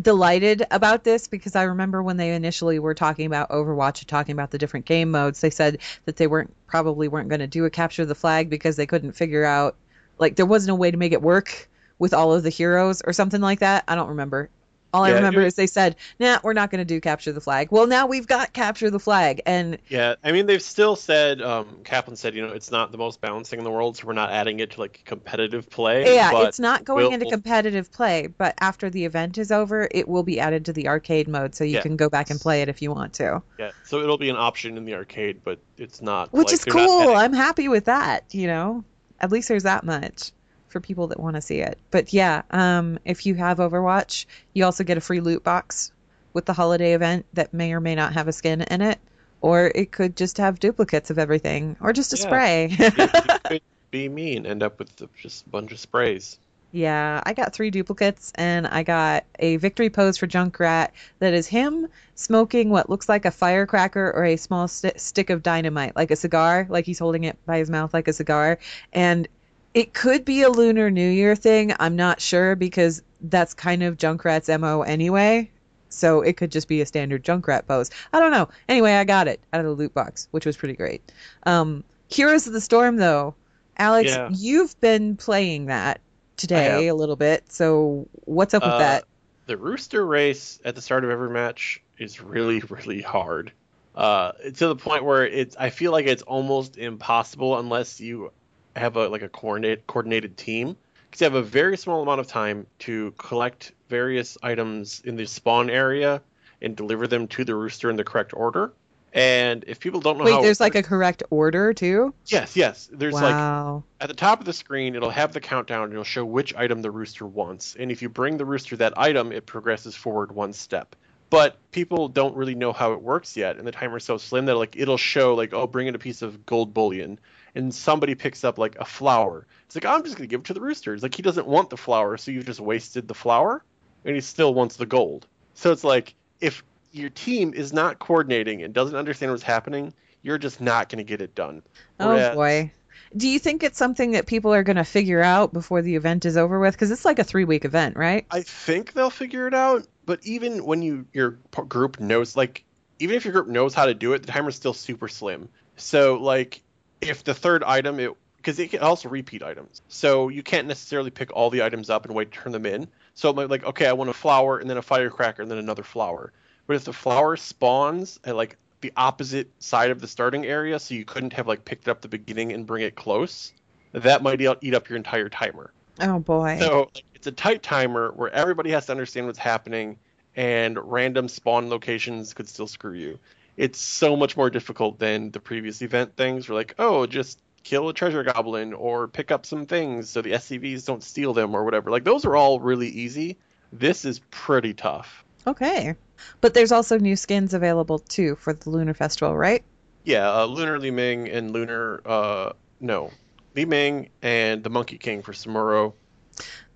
[0.00, 4.32] delighted about this because I remember when they initially were talking about Overwatch and talking
[4.32, 7.64] about the different game modes, they said that they weren't probably weren't going to do
[7.64, 9.76] a capture the flag because they couldn't figure out
[10.18, 13.12] like there wasn't a way to make it work with all of the heroes or
[13.12, 13.84] something like that.
[13.86, 14.50] I don't remember.
[14.94, 17.40] All I Yeah, remember is they said, "Nah, we're not going to do capture the
[17.40, 21.42] flag." Well, now we've got capture the flag, and Yeah, I mean they've still said
[21.42, 24.12] um, Kaplan said you know it's not the most balancing in the world, so we're
[24.12, 26.14] not adding it to like competitive play.
[26.14, 30.06] yeah, it's not going we'll- into competitive play, but after the event is over, it
[30.06, 31.82] will be added to the arcade mode, so you Yeah.
[31.82, 33.42] can go back and play it if you want to.
[33.58, 36.32] Yeah, so it'll be an option in the arcade, but it's not.
[36.32, 37.08] Which like, is cool.
[37.16, 38.84] I'm happy with that, you know.
[39.20, 40.30] At least there's that much
[40.74, 41.78] for people that want to see it.
[41.90, 45.92] But yeah, um if you have Overwatch, you also get a free loot box
[46.34, 48.98] with the holiday event that may or may not have a skin in it,
[49.40, 52.22] or it could just have duplicates of everything or just a Yeah.
[52.26, 52.66] spray.
[52.70, 52.90] you
[53.48, 54.90] could be me and end up with
[55.22, 56.38] just a bunch of sprays.
[56.72, 61.46] Yeah, I got three duplicates, and I got a victory pose for Junkrat that is
[61.46, 66.10] him smoking what looks like a firecracker or a small st- stick of dynamite, like
[66.10, 68.58] a cigar, like he's holding it by his mouth like a cigar.
[68.92, 69.28] And
[69.74, 71.72] it could be a Lunar New Year thing.
[71.80, 75.50] I'm not sure because that's kind of Junkrat's MO anyway.
[75.88, 77.90] So it could just be a standard Junkrat pose.
[78.12, 78.48] I don't know.
[78.68, 81.12] Anyway, I got it out of the loot box, which was pretty great.
[81.44, 83.34] Um, Heroes of the Storm, though,
[83.78, 84.28] Alex, Yeah.
[84.32, 86.00] you've been playing that
[86.36, 87.44] today a little bit.
[87.52, 89.04] So what's up with Uh, that?
[89.46, 93.52] The rooster race at the start of every match is really, really hard.
[93.96, 98.32] uh, to the point where it's I feel like it's almost impossible unless you
[98.76, 100.76] have a like a coordinate coordinated team
[101.10, 105.26] because you have a very small amount of time to collect various items in the
[105.26, 106.20] spawn area
[106.60, 108.72] and deliver them to the rooster in the correct order.
[109.12, 112.12] And if people don't know Wait, how there's like a correct order too.
[112.26, 115.92] yes, yes, there's like at the top of the screen, it'll have the countdown and
[115.92, 117.76] it'll show which item the rooster wants.
[117.78, 120.96] And if you bring the rooster that item, it progresses forward one step.
[121.30, 124.56] But people don't really know how it works yet, and the timer's so slim that
[124.56, 127.20] like it'll show like, oh, bring in a piece of gold bullion,
[127.54, 129.46] and somebody picks up like a flower.
[129.66, 130.94] It's like I'm just gonna give it to the rooster.
[130.94, 133.62] It's like he doesn't want the flower, so you've just wasted the flower,
[134.04, 135.26] and he still wants the gold.
[135.54, 140.38] So it's like if your team is not coordinating and doesn't understand what's happening, you're
[140.38, 141.62] just not gonna get it done.
[142.00, 142.72] Oh Whereas- boy.
[143.16, 146.24] Do you think it's something that people are going to figure out before the event
[146.24, 146.74] is over with?
[146.74, 148.26] Because it's like a three week event, right?
[148.30, 151.38] I think they'll figure it out, but even when you your
[151.68, 152.64] group knows like
[152.98, 155.48] even if your group knows how to do it, the timer's still super slim.
[155.76, 156.62] So like
[157.00, 159.80] if the third item it because it can also repeat items.
[159.88, 162.88] So you can't necessarily pick all the items up and wait to turn them in.
[163.14, 165.58] So it might like okay, I want a flower and then a firecracker and then
[165.58, 166.32] another flower.
[166.66, 170.94] But if the flower spawns at like the opposite side of the starting area, so
[170.94, 173.52] you couldn't have like picked it up the beginning and bring it close,
[173.92, 175.72] that might eat eat up your entire timer.
[176.00, 176.58] Oh boy.
[176.60, 179.96] So like, it's a tight timer where everybody has to understand what's happening,
[180.36, 183.18] and random spawn locations could still screw you.
[183.56, 186.48] It's so much more difficult than the previous event things.
[186.48, 190.32] Where like, oh, just kill a treasure goblin or pick up some things so the
[190.32, 191.90] SCVs don't steal them or whatever.
[191.90, 193.38] Like those are all really easy.
[193.72, 195.24] This is pretty tough.
[195.46, 195.94] Okay.
[196.40, 199.64] But there's also new skins available too for the Lunar Festival, right?
[200.04, 203.10] Yeah, uh, Lunar Li Ming and Lunar, uh, no,
[203.56, 205.94] Li Ming and the Monkey King for Samuro.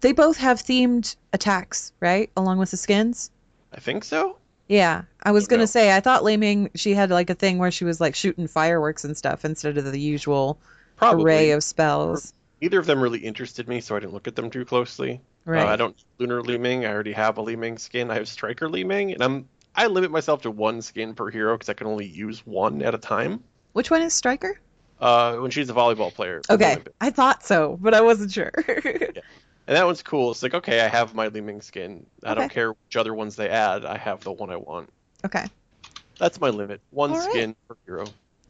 [0.01, 2.31] They both have themed attacks, right?
[2.37, 3.31] Along with the skins.
[3.73, 4.38] I think so.
[4.69, 5.03] Yeah.
[5.23, 5.65] I was going know.
[5.65, 8.15] to say, I thought Li Ming, she had like a thing where she was like
[8.15, 10.59] shooting fireworks and stuff instead of the usual
[10.97, 11.25] Probably.
[11.25, 12.33] array of spells.
[12.61, 15.21] Neither of them really interested me, so I didn't look at them too closely.
[15.45, 15.63] Right.
[15.63, 16.85] Uh, I don't Lunar Li Ming.
[16.85, 18.11] I already have a Li Ming skin.
[18.11, 21.55] I have Striker Li Ming, and I'm I limit myself to one skin per hero
[21.55, 23.45] because I can only use one at a time.
[23.73, 24.59] Which one is Striker?
[25.01, 26.43] Uh, when she's a volleyball player.
[26.51, 26.79] Okay.
[27.01, 28.51] I thought so, but I wasn't sure.
[29.69, 30.31] And that one's cool.
[30.31, 32.07] It's like okay, I have my Li Ming skin.
[32.25, 33.85] I don't care which other ones they add.
[33.85, 34.91] I have the one I want.
[35.27, 35.45] okay.
[36.19, 36.81] That's my limit.
[36.91, 37.31] One All right.
[37.31, 38.07] skin per hero.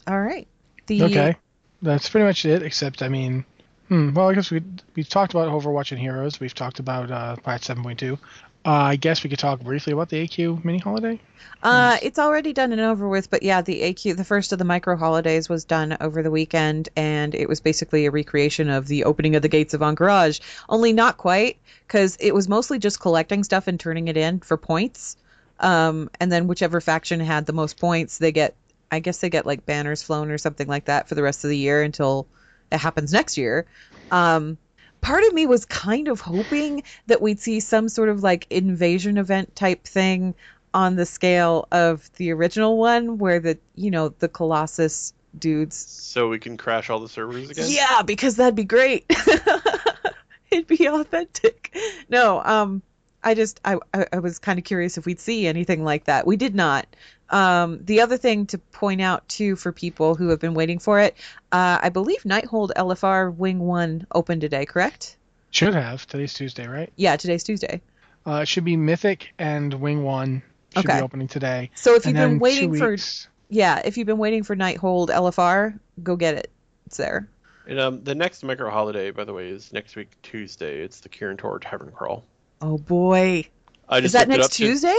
[0.07, 0.47] All right.
[0.87, 1.37] The Okay,
[1.83, 2.63] that's pretty much it.
[2.63, 3.45] Except, I mean,
[3.89, 4.63] hmm, well, I guess we
[4.95, 6.39] we've talked about Overwatch and Heroes.
[6.39, 8.17] We've talked about uh, patch 7.2.
[8.65, 11.21] Uh, I guess we could talk briefly about the AQ mini holiday.
[11.63, 14.65] Uh, it's already done and over with, but yeah, the AQ, the first of the
[14.65, 19.05] micro holidays was done over the weekend, and it was basically a recreation of the
[19.05, 23.43] opening of the gates of Ahn'Qiraj, only not quite, because it was mostly just collecting
[23.43, 25.17] stuff and turning it in for points.
[25.61, 28.55] Um, and then whichever faction had the most points, they get,
[28.91, 31.51] I guess they get like banners flown or something like that for the rest of
[31.51, 32.29] the year until
[32.71, 33.67] it happens next year.
[34.11, 34.59] Um,
[35.01, 39.19] part of me was kind of hoping that we'd see some sort of like invasion
[39.19, 40.35] event type thing
[40.75, 46.29] on the scale of the original one where the you know the colossus dudes So
[46.29, 47.67] we can crash all the servers again.
[47.69, 49.05] yeah because that'd be great.
[50.51, 51.77] It'd be authentic.
[52.09, 52.83] No um
[53.23, 56.27] i just i i, I was kind of curious if we'd see anything like that.
[56.27, 56.87] We did not
[57.31, 61.01] um the other thing to point out too for people who have been waiting for
[61.01, 61.15] it
[61.53, 65.17] uh i believe nighthold lfr wing 1 opened today correct
[65.51, 66.07] Should have.
[66.07, 66.93] Today's Tuesday, right?
[66.97, 67.81] yeah today's tuesday
[68.27, 70.43] Uh, it should be Mythic and Wing One
[70.75, 70.99] should Okay.
[70.99, 71.71] be opening today.
[71.75, 75.79] so if you've been waiting for weeks, yeah if you've been waiting for nighthold lfr
[76.03, 76.51] go get it
[76.87, 77.29] it's there
[77.67, 80.81] And um, the next micro holiday, by the way, is next week Tuesday.
[80.81, 82.25] It's the Kirin Tor Tavern Crawl.
[82.63, 83.45] oh boy
[83.89, 84.99] I is that next up to- tuesday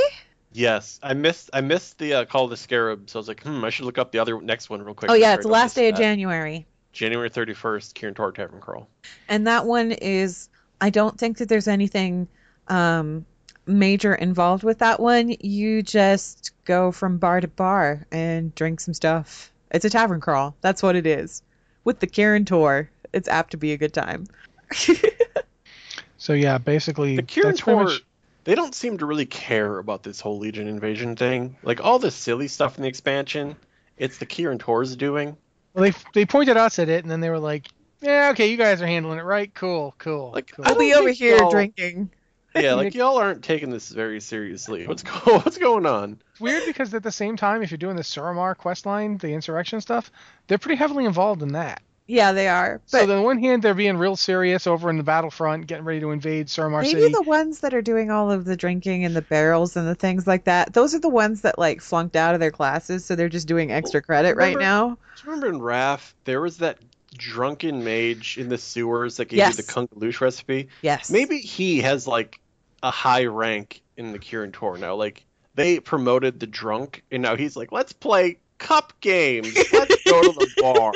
[0.51, 3.43] Yes, I missed I missed the uh, Call of the Scarab, so I was like,
[3.43, 5.11] hmm, I should look up the other next one real quick.
[5.11, 6.01] oh yeah it's the last day of that.
[6.01, 8.89] january January 31st, Kirin Tor Tavern Crawl.
[9.27, 10.49] and that one is
[10.81, 12.27] i don't think that there's anything
[12.67, 13.25] um
[13.67, 18.95] major involved with that one you just go from bar to bar and drink some
[18.95, 21.43] stuff it's a tavern crawl that's what it is
[21.83, 24.25] with the Kirin Tor it's apt to be a good time
[26.17, 28.03] so yeah, basically The Kirin that's Tor, much
[28.49, 31.55] they don't seem to really care about this whole Legion invasion thing.
[31.61, 33.55] Like all the silly stuff in the expansion,
[33.95, 35.37] it's the Kirin Tor's doing.
[35.75, 37.67] well, they they pointed us at it, and then they were like,
[38.01, 39.53] "Yeah, okay, you guys are handling it right.
[39.53, 40.65] Cool, cool." Like, cool.
[40.65, 42.09] I i'll be over here y'all- drinking
[42.55, 44.87] Yeah, like y'all aren't taking this very seriously.
[44.87, 46.19] What's go What's going on?
[46.31, 49.29] It's weird because at the same time, if you're doing the Suramar quest line, the
[49.29, 50.11] insurrection stuff,
[50.47, 51.83] they're pretty heavily involved in that.
[52.09, 52.81] Yeah, they are.
[52.87, 55.99] so on the one hand, they're being real serious over in the battlefront, getting ready
[55.99, 57.13] to invade Suramar maybe City.
[57.13, 60.25] the ones that are doing all of the drinking and the barrels and the things
[60.25, 63.29] like that, those are the ones that like flunked out of their classes, so they're
[63.29, 64.89] just doing extra credit right now.
[64.89, 66.79] Do you remember in Wrath, there was that
[67.15, 69.57] drunken mage in the sewers that gave Yes.
[69.57, 70.69] you the Kungaloosh recipe?
[70.81, 71.11] Yes.
[71.11, 72.39] Maybe he has like
[72.81, 74.95] a high rank in the Kirin Tor now.
[74.95, 79.55] Like they promoted the drunk, and now he's like, let's play cup games.
[79.71, 80.93] Let's go to the bar.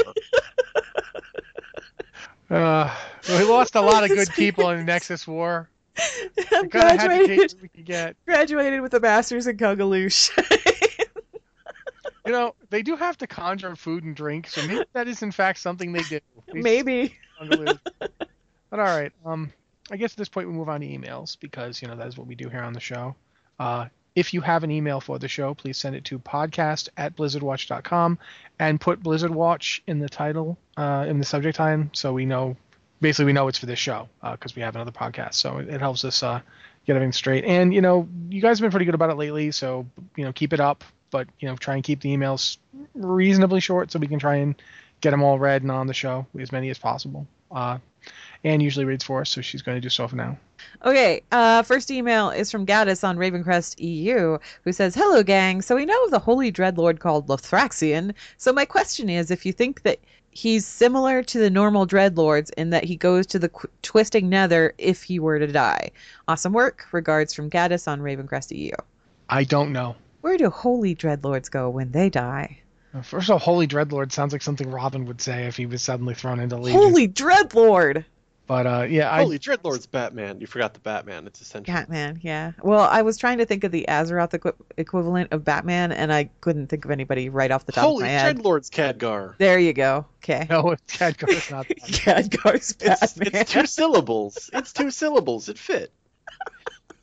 [2.50, 2.94] Uh,
[3.30, 5.70] we lost a lot of good people in the Nexus War.
[6.52, 8.16] I'm We kind of had to take graduated, we could get.
[8.26, 10.32] graduated with a master's in Kungaloosh.
[12.26, 15.32] You know, they do have to conjure food and drink, so maybe that is in
[15.32, 16.20] fact something they do.
[16.54, 17.18] Maybe.
[17.40, 17.80] But
[18.72, 19.52] all right, um,
[19.92, 22.18] I guess at this point we move on to emails because you know that is
[22.18, 23.16] what we do here on the show.
[23.60, 27.16] Uh, if you have an email for the show, please send it to podcast at
[27.16, 28.20] blizzardwatch.com
[28.60, 32.56] and put Blizzard Watch in the title, uh, in the subject line, so we know,
[33.02, 35.36] basically we know it's for this show because we have another podcast.
[35.36, 36.42] So it, it helps us uh,
[36.86, 37.44] get everything straight.
[37.46, 40.34] And you know, you guys have been pretty good about it lately, so you know,
[40.34, 40.84] keep it up.
[41.10, 42.58] But you know, try and keep the emails
[42.96, 44.56] reasonably short so we can try and
[45.02, 47.28] get them all read and on the show as many as possible.
[47.52, 47.78] Uh,
[48.44, 50.38] Anne usually reads for us, so she's going to do so for now.
[50.84, 55.62] Okay, uh, first email is from Gaddis on Ravencrest EU, who says, Hello, gang.
[55.62, 58.14] So we know of the holy dreadlord called Lothraxion.
[58.38, 60.00] So my question is if you think that
[60.32, 64.74] he's similar to the normal dreadlords in that he goes to the qu- twisting nether
[64.78, 65.92] if he were to die.
[66.28, 66.86] Awesome work.
[66.92, 68.74] Regards from Gaddis on Ravencrest EU.
[69.30, 69.96] I don't know.
[70.22, 72.60] Where do holy dreadlords go when they die?
[73.02, 76.14] First of all, Holy Dreadlord sounds like something Robin would say if he was suddenly
[76.14, 76.80] thrown into Legion.
[76.80, 78.06] Holy dreadlord!
[78.46, 80.42] But uh, yeah, I, Holy Dreadlord's Batman.
[80.42, 81.26] You forgot the Batman.
[81.28, 81.74] It's essential.
[81.74, 82.52] Batman, yeah.
[82.62, 86.30] Well, I was trying to think of the Azeroth equi- equivalent of Batman, and I
[86.42, 88.38] couldn't think of anybody right off the top Holy of my head.
[88.38, 89.38] Dreadlord's Khadgar.
[89.38, 90.06] There you go.
[90.24, 90.46] Okay.
[90.50, 91.68] no, Khadgar's not.
[91.70, 91.78] that.
[91.80, 93.42] Khadgar's It's, Batman.
[93.42, 94.50] it's two syllables.
[94.52, 95.48] It's two syllables.
[95.48, 95.94] It fit.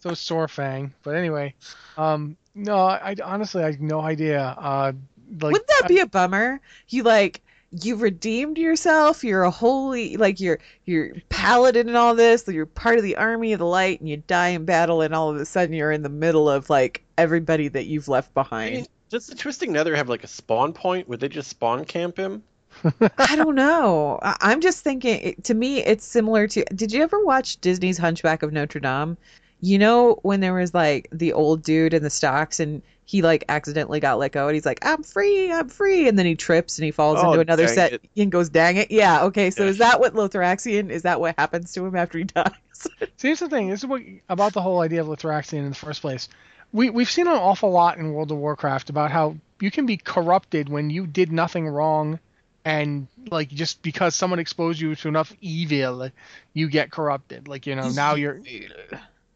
[0.00, 0.90] so Sorfang.
[1.02, 1.54] But anyway,
[1.96, 4.42] um, no, I honestly I have no idea.
[4.42, 4.92] Uh,
[5.40, 6.60] like Wouldn't that be a bummer?
[6.88, 7.40] You like
[7.72, 9.22] you redeemed yourself.
[9.22, 12.46] You're a holy, like you're you're paladin and all this.
[12.48, 15.30] You're part of the army of the light, and you die in battle, and all
[15.30, 18.74] of a sudden you're in the middle of like everybody that you've left I behind.
[18.74, 21.08] mean, does the Twisting Nether have like a spawn point?
[21.08, 22.42] Would they just spawn camp him?
[23.18, 24.18] I don't know.
[24.22, 25.34] I- I'm just thinking.
[25.44, 26.64] To me, it's similar to.
[26.74, 29.16] Did you ever watch Disney's Hunchback of Notre Dame?
[29.60, 33.44] You know when there was like the old dude in the stocks and he like
[33.48, 36.78] accidentally got let go and he's like, "I'm free, I'm free," and then he trips
[36.78, 38.02] and he falls Oh, into another set it.
[38.16, 39.24] and goes, "Dang it!" Yeah.
[39.24, 39.50] Okay.
[39.50, 39.70] So Yeah.
[39.70, 40.90] is that what Lothraxion?
[40.90, 42.52] Is that what happens to him after he dies?
[43.16, 43.68] See, here's the thing.
[43.68, 46.28] This is what about the whole idea of Lothraxion in the first place.
[46.72, 49.96] We we've seen an awful lot in World of Warcraft about how you can be
[49.96, 52.20] corrupted when you did nothing wrong,
[52.64, 56.10] and like just because someone exposed you to enough evil,
[56.54, 57.48] you get corrupted.
[57.48, 58.40] Like you know now you're,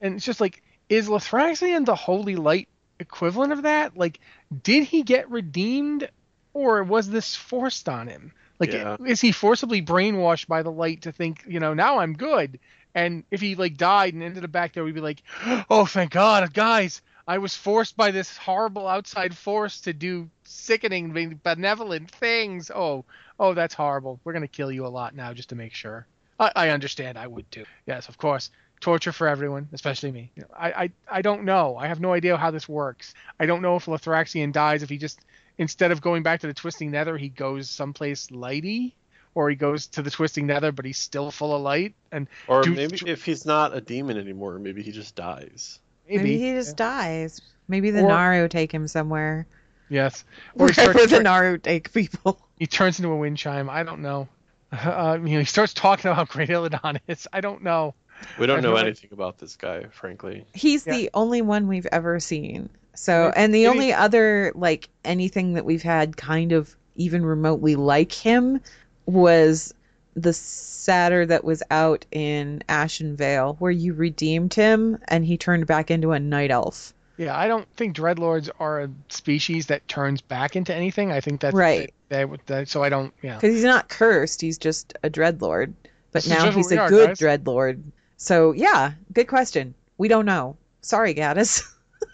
[0.00, 2.68] and it's just like is Lothraxion the holy light
[3.00, 3.96] equivalent of that?
[3.96, 4.20] Like,
[4.62, 6.09] did he get redeemed,
[6.52, 8.33] or was this forced on him?
[8.61, 8.96] Like, Yeah.
[9.04, 12.59] is he forcibly brainwashed by the light to think, you know, now I'm good?
[12.94, 15.22] And if he like died and ended up back there, we'd be like,
[15.70, 21.40] oh, thank God, guys, I was forced by this horrible outside force to do sickening,
[21.42, 22.70] benevolent things.
[22.72, 23.04] Oh,
[23.40, 24.20] oh, that's horrible.
[24.22, 26.07] We're gonna kill you a lot now just to make sure.
[26.38, 27.18] I, I understand.
[27.18, 27.64] I would too.
[27.87, 28.50] Yes, of course.
[28.85, 30.31] Torture for everyone, especially me.
[30.37, 31.77] You know, I, I, I don't know.
[31.79, 33.14] I have no idea how this works.
[33.40, 35.20] I don't know if Lothraxion dies if he just
[35.57, 38.92] instead of going back to the Twisting Nether, he goes someplace lighty,
[39.35, 41.94] or he goes to the Twisting Nether, but he's still full of light.
[42.12, 45.79] And Or Do- maybe if he's not a demon anymore, maybe he just dies.
[46.07, 47.40] maybe, Maybe he just dies.
[47.66, 49.47] Maybe the Or- Naru take him somewhere.
[49.88, 50.25] yes,
[50.57, 52.38] or he Wherever starts the tur- Naru take people.
[52.59, 53.70] he turns into a wind chime.
[53.70, 54.29] I don't know.
[54.75, 57.29] Uh, you know, he starts talking about how great Illidan is.
[57.33, 57.94] I don't know.
[58.38, 60.44] We don't know anything about this guy, frankly.
[60.55, 60.94] He's Yeah.
[60.94, 62.68] the only one we've ever seen.
[62.94, 68.12] So, and the only other like anything that we've had kind of even remotely like
[68.12, 68.61] him
[69.07, 69.74] was
[70.14, 75.90] the satyr that was out in Ashenvale, where you redeemed him and he turned back
[75.90, 76.95] into a night elf.
[77.16, 81.12] Yeah, I don't think dreadlords are a species that turns back into anything.
[81.12, 81.93] I think that's Right.
[82.09, 83.12] They, they, they- so I don't.
[83.22, 83.34] Yeah.
[83.36, 85.72] Because he's not cursed, he's just a dreadlord.
[86.12, 87.18] But This now he's a are, good guys.
[87.18, 87.82] dreadlord.
[88.25, 89.75] So yeah, good question.
[89.99, 90.57] We don't know.
[90.81, 91.62] Sorry, Gaddis.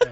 [0.01, 0.11] Yeah.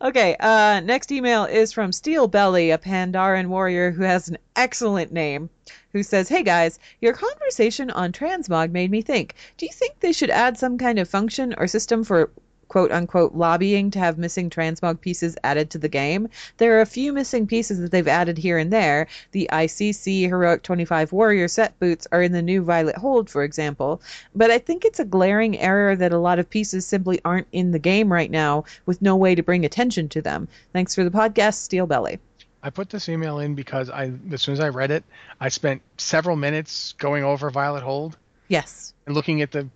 [0.00, 5.12] okay, uh, next email is from Steel Belly, a Pandaren warrior who has an excellent
[5.12, 5.50] name,
[5.92, 9.34] who says, Hey guys, your conversation on transmog made me think.
[9.58, 12.30] Do you think they should add some kind of function or system for
[12.74, 16.28] quote unquote lobbying to have missing transmog pieces added to the game.
[16.56, 19.06] There are a few missing pieces that they've added here and there.
[19.30, 24.02] The ICC Heroic 25 Warrior set boots are in the new Violet Hold, for example.
[24.34, 27.70] But I think it's a glaring error that a lot of pieces simply aren't in
[27.70, 30.48] the game right now with no way to bring attention to them.
[30.72, 32.18] Thanks for the podcast, Steel Belly.
[32.60, 35.04] I put this email in because I, as soon as I read it,
[35.40, 38.16] I spent several minutes going over Violet Hold
[38.48, 38.93] Yes.
[39.06, 39.68] And looking at the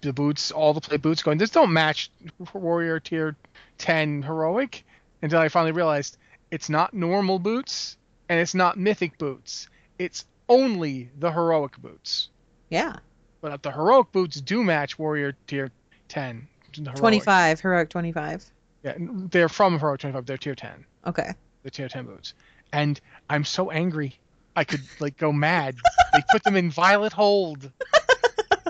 [0.00, 2.10] the boots, all the play boots, going, this don't match
[2.52, 3.36] Warrior Tier
[3.78, 4.84] 10 Heroic,
[5.22, 6.16] until I finally realized
[6.50, 7.96] it's not normal boots
[8.28, 9.68] and it's not Mythic boots.
[9.98, 12.28] It's only the Heroic boots.
[12.70, 12.96] Yeah.
[13.40, 15.70] But the Heroic boots do match Warrior Tier
[16.08, 16.48] 10.
[16.74, 16.96] Heroic.
[16.96, 18.44] 25, Heroic 25.
[18.82, 20.26] Yeah, they're from Heroic 25.
[20.26, 20.84] They're Tier 10.
[21.06, 21.32] Okay.
[21.64, 22.34] the tier 10 boots
[22.72, 24.16] and i'm so angry
[24.54, 25.74] i could like go mad
[26.12, 27.70] they put them in violet hold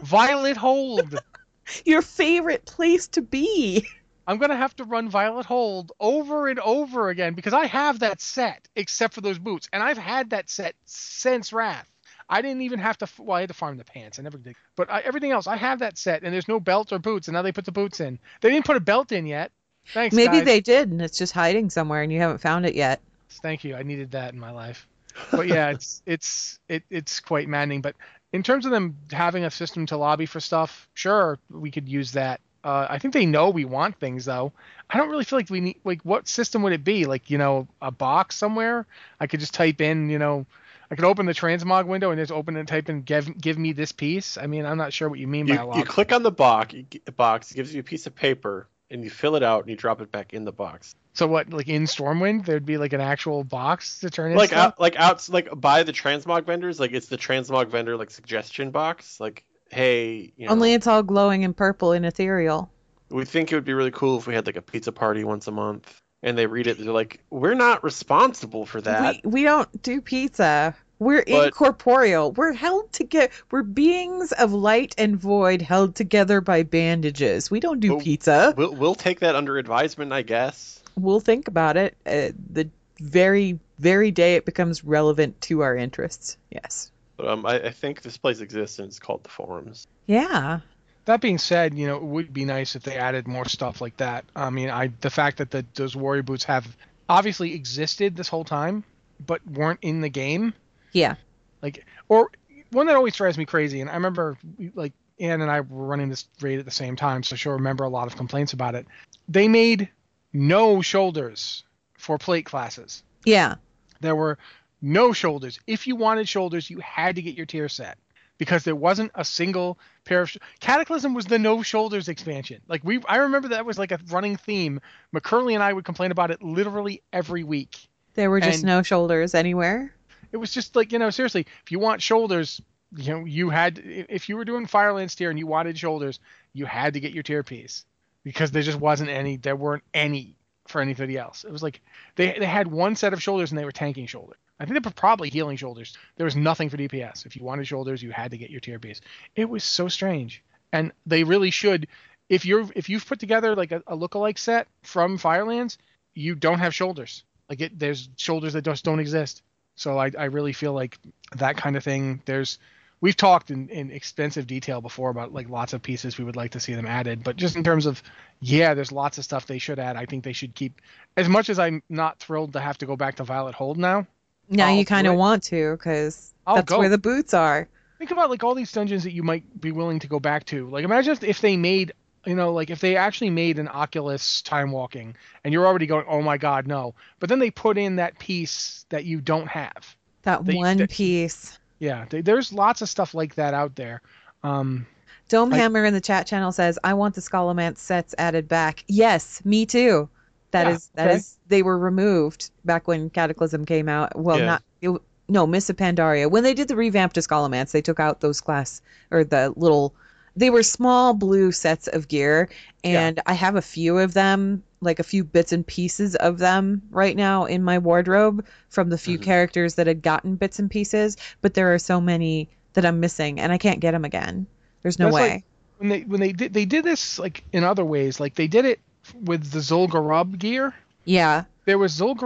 [0.02, 1.18] violet hold
[1.84, 3.86] Your favorite place to be.
[4.26, 8.20] i'm gonna have to run violet hold over and over again because i have that
[8.20, 11.88] set except for those boots and i've had that set since wrath
[12.28, 13.08] I didn't even have to.
[13.18, 14.18] Well, I had to farm the pants.
[14.18, 14.54] I never did.
[14.74, 17.28] But I, everything else, I have that set, and there's no belt or boots.
[17.28, 18.18] And now they put the boots in.
[18.40, 19.52] They didn't put a belt in yet.
[19.92, 20.44] Thanks, Maybe guys.
[20.44, 23.00] they did, and it's just hiding somewhere, and you haven't found it yet.
[23.42, 23.74] Thank you.
[23.74, 24.86] I needed that in my life.
[25.30, 27.82] But yeah, it's it's it, it's quite maddening.
[27.82, 27.96] But
[28.32, 32.12] in terms of them having a system to lobby for stuff, sure, we could use
[32.12, 32.40] that.
[32.64, 34.52] Uh, I think they know we want things though.
[34.88, 37.06] I don't really feel like we need like what system would it be?
[37.06, 38.86] Like you know a box somewhere.
[39.18, 40.46] I could just type in you know.
[40.90, 43.72] I could open the transmog window and just open and type in give give me
[43.72, 44.36] this piece.
[44.36, 45.78] I mean, I'm not sure what you mean by a You, lobby.
[45.80, 46.74] you click on the box,
[47.16, 49.76] box, it gives you a piece of paper, and you fill it out and you
[49.76, 50.94] drop it back in the box.
[51.14, 54.52] So what, like in Stormwind, there'd be like an actual box to turn in Like
[54.52, 58.70] out, like out, like by the transmog vendors, like it's the transmog vendor like suggestion
[58.70, 59.20] box.
[59.20, 62.70] Like, hey, you know, Only it's all glowing and purple and ethereal.
[63.10, 65.46] we think it would be really cool if we had like a pizza party once
[65.46, 66.78] a month, and they read it.
[66.78, 69.20] They're like, we're not responsible for that.
[69.24, 70.74] We we don't do pizza.
[70.98, 72.32] We're But- incorporeal.
[72.32, 73.30] We're held together.
[73.50, 77.50] We're beings of light and void held together by bandages.
[77.50, 78.54] We don't do pizza.
[78.56, 80.78] We'll we'll take that under advisement, I guess.
[80.96, 82.68] We'll think about it uh, the
[83.00, 86.36] very very day it becomes relevant to our interests.
[86.50, 86.92] Yes.
[87.16, 89.86] But um, I, I think this place exists and it's called the forums.
[90.06, 90.60] Yeah.
[91.04, 93.96] That being said, you know, it would be nice if they added more stuff like
[93.96, 94.24] that.
[94.36, 96.76] I mean, I the fact that the, those warrior boots have
[97.08, 98.84] obviously existed this whole time,
[99.26, 100.54] but weren't in the game,
[100.92, 101.16] Yeah.
[101.60, 102.30] like, or
[102.70, 103.80] one that always drives me crazy.
[103.80, 104.38] And I remember,
[104.74, 107.84] like, Ann and I were running this raid at the same time, so she'll remember
[107.84, 108.86] a lot of complaints about it.
[109.28, 109.88] They made
[110.32, 111.64] no shoulders
[111.98, 113.02] for plate classes.
[113.24, 113.56] Yeah.
[114.00, 114.38] There were
[114.80, 115.60] no shoulders.
[115.66, 117.98] If you wanted shoulders, you had to get your tier set
[118.38, 122.60] because there wasn't a single pair of sh- Cataclysm was the no shoulders expansion.
[122.66, 124.80] Like we, I remember that was like a running theme.
[125.14, 127.88] McCurley and I would complain about it literally every week.
[128.14, 129.94] There were just And- no shoulders anywhere.
[130.32, 132.60] It was just like you know, seriously, if you want shoulders,
[132.96, 136.18] you know, you had if you were doing Firelands tier and you wanted shoulders,
[136.54, 137.84] you had to get your tier piece
[138.24, 139.36] because there just wasn't any.
[139.36, 140.36] There weren't any
[140.68, 141.44] for anybody else.
[141.44, 141.80] It was like
[142.16, 144.38] they they had one set of shoulders and they were tanking shoulders.
[144.60, 145.96] I think they were probably healing shoulders.
[146.16, 147.26] There was nothing for DPS.
[147.26, 149.00] If you wanted shoulders, you had to get your tier piece.
[149.34, 150.42] It was so strange,
[150.72, 151.88] and they really should.
[152.28, 155.78] If you're if you've put together like a, a lookalike set from Firelands,
[156.14, 157.24] you don't have shoulders.
[157.48, 159.42] Like it, there's shoulders that just don't exist.
[159.74, 160.98] So I, I really feel like
[161.36, 162.22] that kind of thing.
[162.24, 162.58] There's
[163.02, 166.52] we've talked in, in extensive detail before about like lots of pieces we would like
[166.52, 168.02] to see them added, but just in terms of
[168.40, 169.96] yeah, there's lots of stuff they should add.
[169.96, 170.80] I think they should keep
[171.18, 174.06] as much as I'm not thrilled to have to go back to Violet Hold now.
[174.48, 176.78] Now I'll you kind of want to because that's go.
[176.78, 177.68] where the boots are.
[177.98, 180.68] Think about like all these dungeons that you might be willing to go back to.
[180.70, 181.92] Like imagine if, if they made
[182.24, 186.04] you know like if they actually made an Oculus time walking and you're already going
[186.08, 189.96] oh my god no, but then they put in that piece that you don't have.
[190.22, 191.58] That They- one that- piece.
[191.82, 194.02] Yeah, they, there's lots of stuff like that out there.
[194.44, 194.86] Um,
[195.28, 199.44] dome hammer in the chat channel says, "I want the Scholomance sets added back." Yes,
[199.44, 200.08] me too.
[200.52, 201.48] That Yeah, is that is okay.
[201.48, 204.16] they were removed back when Cataclysm came out.
[204.16, 204.46] Well, Yeah.
[204.46, 204.96] not it,
[205.28, 206.30] no Mists of Pandaria.
[206.30, 208.80] When they did the revamp to Scholomance, they took out those class
[209.10, 209.92] or the little.
[210.36, 212.48] They were small blue sets of gear,
[212.84, 216.82] and I have a few of them, like a few bits and pieces of them
[216.90, 221.16] right now in my wardrobe from the few characters that had gotten bits and pieces.
[221.40, 224.46] But there are so many that I'm missing, and I can't get them again.
[224.82, 225.30] There's no That's way.
[225.30, 225.44] like-
[225.78, 228.20] when they when they did they did this like in other ways.
[228.20, 228.80] Like they did it
[229.20, 230.74] with the Zul'Gurub gear.
[231.04, 231.44] yeah.
[231.64, 232.16] There was Those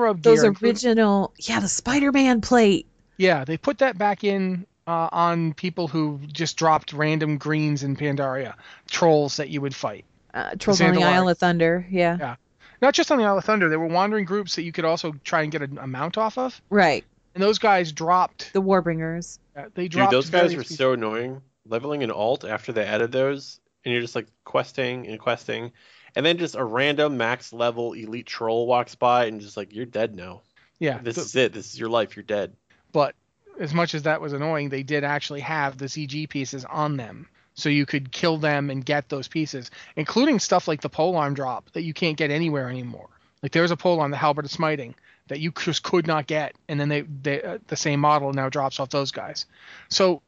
[0.41, 0.47] gear.
[0.49, 2.87] including- original, yeah, the Spider-Man plate.
[3.19, 7.97] Yeah, they put that back in uh, on people who just dropped random greens in
[7.97, 8.55] Pandaria,
[8.91, 10.05] trolls that you would fight.
[10.33, 11.87] Uh, Trolls on the Isle of Thunder.
[11.91, 12.17] Yeah.
[12.21, 12.37] Yeah.
[12.83, 15.13] Not just on the Isle of Thunder, there were wandering groups that you could also
[15.25, 17.05] try and get a, a mount off of, Right.
[17.35, 18.53] and those guys dropped.
[18.53, 19.39] The Warbringers.
[19.57, 20.11] uh, They Dude, dropped.
[20.13, 21.41] those guys were pieces- so annoying.
[21.69, 25.73] Leveling an alt after they added those, and you're just like questing and questing,
[26.15, 29.85] and then just a random max level elite troll walks by and just like you're
[29.85, 30.43] dead now.
[30.79, 30.99] Yeah.
[31.03, 31.53] This th- is it.
[31.53, 32.15] This is your life.
[32.15, 32.55] You're dead.
[32.93, 33.15] but
[33.59, 37.27] as much as that was annoying, they did actually have the ZG pieces on them.
[37.57, 41.71] So you could kill them and get those pieces, including stuff like the polearm drop
[41.73, 43.09] that you can't get anywhere anymore.
[43.43, 44.95] Like there's a polearm, the Halberd of Smiting,
[45.29, 48.49] that you just could not get, and then they, they uh, the same model now
[48.49, 49.47] drops off those guys.
[49.89, 50.23] So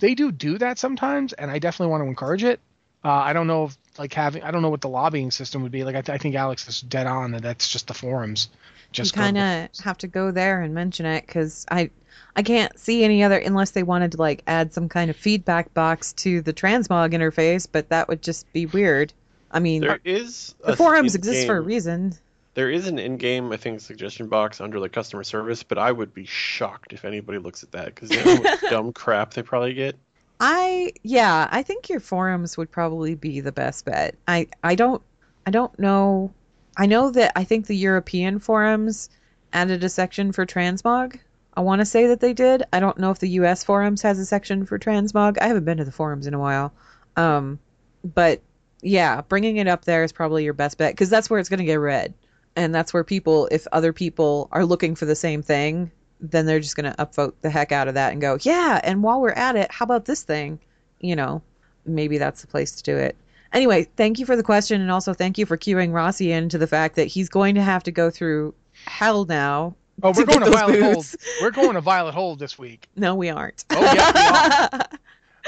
[0.00, 2.60] they do do that sometimes, and I definitely want to encourage it.
[3.04, 5.72] Uh, I don't know if like having I don't know what the lobbying system would
[5.72, 5.84] be.
[5.84, 8.48] Like I, th- I think Alex is dead on that that's just the forums.
[8.92, 11.90] Just you kind of have to go there and mention it because I
[12.36, 15.72] I can't see any other unless they wanted to like add some kind of feedback
[15.74, 19.12] box to the transmog interface, but that would just be weird.
[19.50, 22.14] I mean, There is the forums exist for a reason.
[22.54, 26.12] There is an in-game, I think, suggestion box under like customer service, but I would
[26.12, 29.96] be shocked if anybody looks at that because you know dumb crap they probably get.
[30.40, 34.16] I yeah, I think your forums would probably be the best bet.
[34.26, 35.02] I I don't
[35.46, 36.32] I don't know.
[36.76, 39.10] I know that I think the European forums
[39.52, 41.18] added a section for transmog.
[41.54, 42.62] I want to say that they did.
[42.72, 45.38] I don't know if the US forums has a section for transmog.
[45.40, 46.72] I haven't been to the forums in a while.
[47.16, 47.58] Um
[48.02, 48.40] but
[48.82, 51.58] yeah, bringing it up there is probably your best bet because that's where it's going
[51.58, 52.14] to get read.
[52.56, 56.60] And that's where people if other people are looking for the same thing, then they're
[56.60, 59.30] just going to upvote the heck out of that and go, yeah, and while we're
[59.30, 60.58] at it, how about this thing?
[61.00, 61.42] You know,
[61.84, 63.16] maybe that's the place to do it.
[63.52, 66.66] Anyway, thank you for the question, and also thank you for cueing Rossi into the
[66.66, 68.54] fact that he's going to have to go through
[68.86, 69.74] hell now.
[70.02, 71.06] Oh, we're to going to Violet Hold.
[71.42, 72.88] We're going to Violet Hold this week.
[72.96, 73.64] No, we aren't.
[73.70, 74.88] Oh yeah, we are.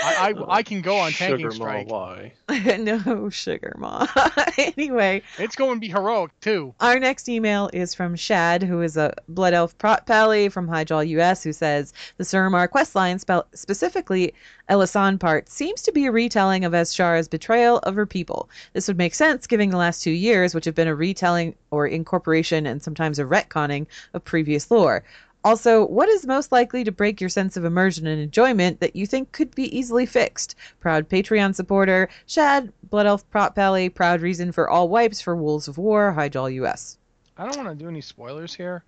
[0.03, 1.89] I, I I can go on Sugar tanking strike.
[1.89, 2.33] Why?
[2.79, 4.07] no sugar, ma.
[4.59, 6.75] anyway, It's going to be heroic too.
[6.81, 11.07] Our next email is from Shad, who is a Blood Elf Prot Pally from Hyjal
[11.09, 14.35] US, who says the Suramar questline, spell- specifically
[14.69, 18.49] Elisande part, seems to be a retelling of Azshara's betrayal of her people.
[18.73, 21.87] This would make sense given the last two years, which have been a retelling or
[21.87, 25.05] incorporation and sometimes a retconning of previous lore.
[25.45, 29.07] Also, what is most likely to break your sense of immersion and enjoyment that you
[29.07, 30.55] think could be easily fixed?
[30.81, 35.69] Proud Patreon supporter, Shad, Blood Elf Prot Pally, proud reason for all wipes for Wolves
[35.69, 36.97] of War, Hyjal US.
[37.37, 38.85] I don't want to do any spoilers here,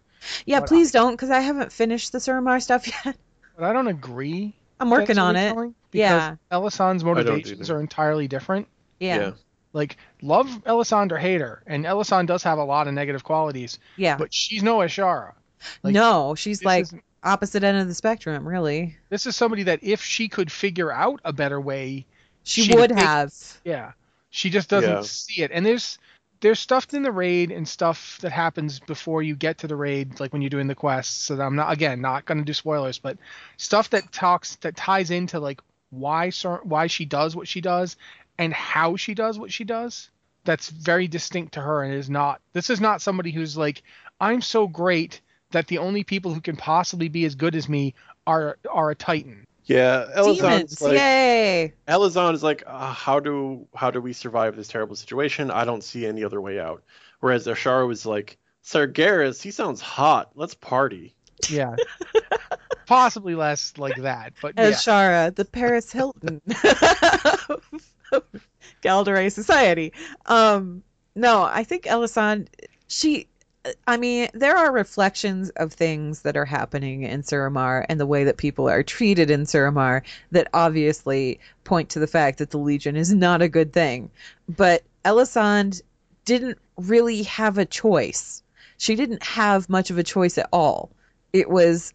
[0.46, 3.16] Yeah, But please don't, because I haven't finished the Suramar stuff yet.
[3.54, 4.54] but I don't agree.
[4.80, 5.48] I'm working on it.
[5.48, 6.36] retelling, Yeah.
[6.50, 8.66] Because Elisande's don't motivations are entirely different.
[8.98, 9.18] Yeah.
[9.18, 9.30] Yeah.
[9.74, 13.78] Like love Elisande or hate her, and Elisande does have a lot of negative qualities,
[13.98, 14.16] Yeah.
[14.16, 15.32] but she's no Azshara.
[15.82, 16.86] Like, no, she's like
[17.22, 18.96] opposite end of the spectrum, really.
[19.08, 22.06] This is somebody that if she could figure out a better way,
[22.44, 23.32] She, She would would take- have.
[23.64, 23.92] yeah,
[24.30, 25.00] she just doesn't Yeah.
[25.02, 25.50] see it.
[25.52, 25.98] And there's
[26.40, 30.20] there's stuff in the raid and stuff that happens before you get to the raid,
[30.20, 31.14] like when you're doing the quests.
[31.24, 33.16] So that I'm not again not going to do spoilers, but
[33.56, 37.96] stuff that talks that ties into like why cer- why she does what she does
[38.38, 40.10] and how she does what she does.
[40.44, 42.40] That's very distinct to her and is not.
[42.52, 43.82] This is not somebody who's like
[44.20, 45.20] I'm so great
[45.56, 47.94] that the only people who can possibly be as good as me
[48.26, 49.46] are are a titan.
[49.64, 51.72] Yeah, Demons, Elisande's like yay!
[51.88, 55.50] Elisande is like, uh, how do how do we survive this terrible situation?
[55.50, 56.82] I don't see any other way out.
[57.20, 60.32] Whereas Azshara was like, Sargeras, he sounds hot.
[60.34, 61.14] Let's party.
[61.48, 61.74] Yeah.
[62.86, 65.30] Possibly less like that, but Azshara, yeah.
[65.30, 66.42] The Paris Hilton
[68.12, 68.22] of
[68.82, 69.94] Kaldorei Society.
[70.26, 70.82] Um,
[71.14, 72.50] no, I think Elisande,
[72.88, 73.26] she,
[73.86, 78.24] I mean, there are reflections of things that are happening in Suramar and the way
[78.24, 82.96] that people are treated in Suramar that obviously point to the fact that the Legion
[82.96, 84.10] is not a good thing.
[84.48, 85.78] But Elisande
[86.24, 88.42] didn't really have a choice.
[88.78, 90.90] She didn't have much of a choice at all.
[91.32, 91.92] It was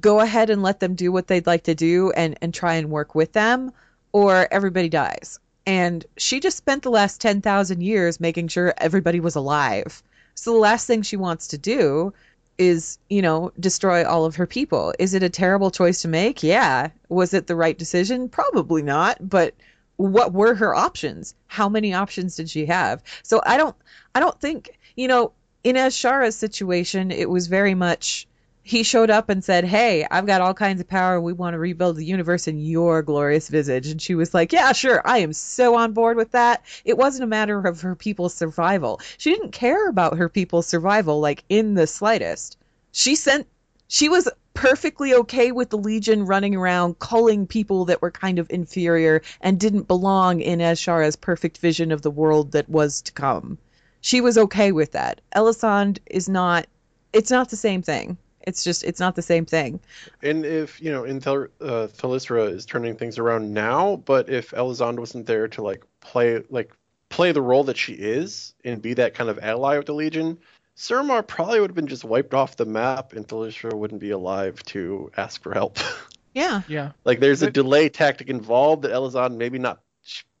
[0.00, 2.90] go ahead and let them do what they'd like to do and, and try and
[2.90, 3.72] work with them,
[4.12, 5.38] or everybody dies.
[5.66, 10.02] And she just spent the last 10,000 years making sure everybody was alive.
[10.40, 12.12] So the last thing she wants to do
[12.58, 14.94] is, you know, destroy all of her people.
[14.98, 16.42] Is it a terrible choice to make?
[16.42, 16.90] Yeah.
[17.08, 18.28] Was it the right decision?
[18.28, 19.16] Probably not.
[19.28, 19.54] But
[19.96, 21.34] what were her options?
[21.48, 23.02] How many options did she have?
[23.24, 23.74] So I don't
[24.14, 25.32] I don't think, you know,
[25.64, 28.27] in Azshara's situation, it was very much
[28.68, 31.18] he showed up and said, Hey, I've got all kinds of power.
[31.18, 33.86] We want to rebuild the universe in your glorious visage.
[33.86, 35.00] And she was like, Yeah, sure.
[35.06, 36.62] I am so on board with that.
[36.84, 39.00] It wasn't a matter of her people's survival.
[39.16, 42.58] She didn't care about her people's survival, like in the slightest.
[42.92, 43.46] She sent,
[43.86, 48.50] she was perfectly okay with the Legion running around culling people that were kind of
[48.50, 53.56] inferior and didn't belong in Azshara's perfect vision of the world that was to come.
[54.02, 55.22] She was okay with that.
[55.32, 56.66] Elisande is not.
[57.14, 58.18] It's not the same thing.
[58.48, 59.80] It's just it's not the same thing.
[60.22, 64.52] And if you know, in Thel- uh, Thelyssra is turning things around now, but if
[64.54, 66.72] Elisande wasn't there to like play like
[67.10, 70.38] play the role that she is and be that kind of ally with the Legion,
[70.76, 74.62] Suramar probably would have been just wiped off the map, and Thelyssra wouldn't be alive
[74.64, 75.78] to ask for help.
[76.34, 76.62] Yeah.
[76.68, 76.92] Yeah.
[77.04, 79.80] like there's a delay tactic involved that Elisande maybe not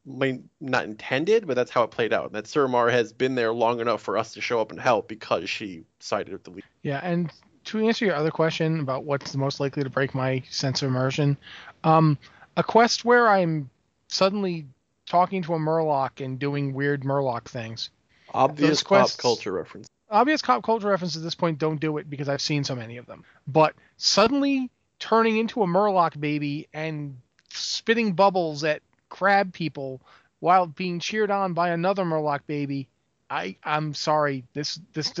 [0.06, 2.26] may not intended, but that's how it played out.
[2.26, 5.08] And that Suramar has been there long enough for us to show up and help
[5.08, 6.70] because she sided with the Legion.
[6.82, 7.32] Yeah, and
[7.68, 10.88] to answer your other question about what's the most likely to break my sense of
[10.88, 11.36] immersion,
[11.84, 12.18] um,
[12.56, 13.68] a quest where I'm
[14.08, 14.66] suddenly
[15.06, 17.90] talking to a Murloc and doing weird Murloc things.
[18.32, 19.88] Obvious Those pop culture reference.
[20.10, 22.96] Obvious pop culture references at this point don't do it because I've seen so many
[22.96, 23.24] of them.
[23.46, 27.18] But suddenly turning into a Murloc baby and
[27.50, 30.00] spitting bubbles at crab people
[30.40, 32.88] while being cheered on by another Murloc baby.
[33.30, 34.44] I I'm sorry.
[34.54, 35.12] This this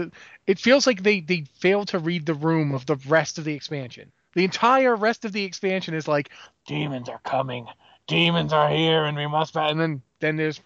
[0.46, 3.54] it feels like they they failed to read the room of the rest of the
[3.54, 4.10] expansion.
[4.34, 6.30] The entire rest of the expansion is like
[6.66, 7.66] demons are coming,
[8.06, 9.52] demons are here, and we must.
[9.54, 10.60] fight." And then then there's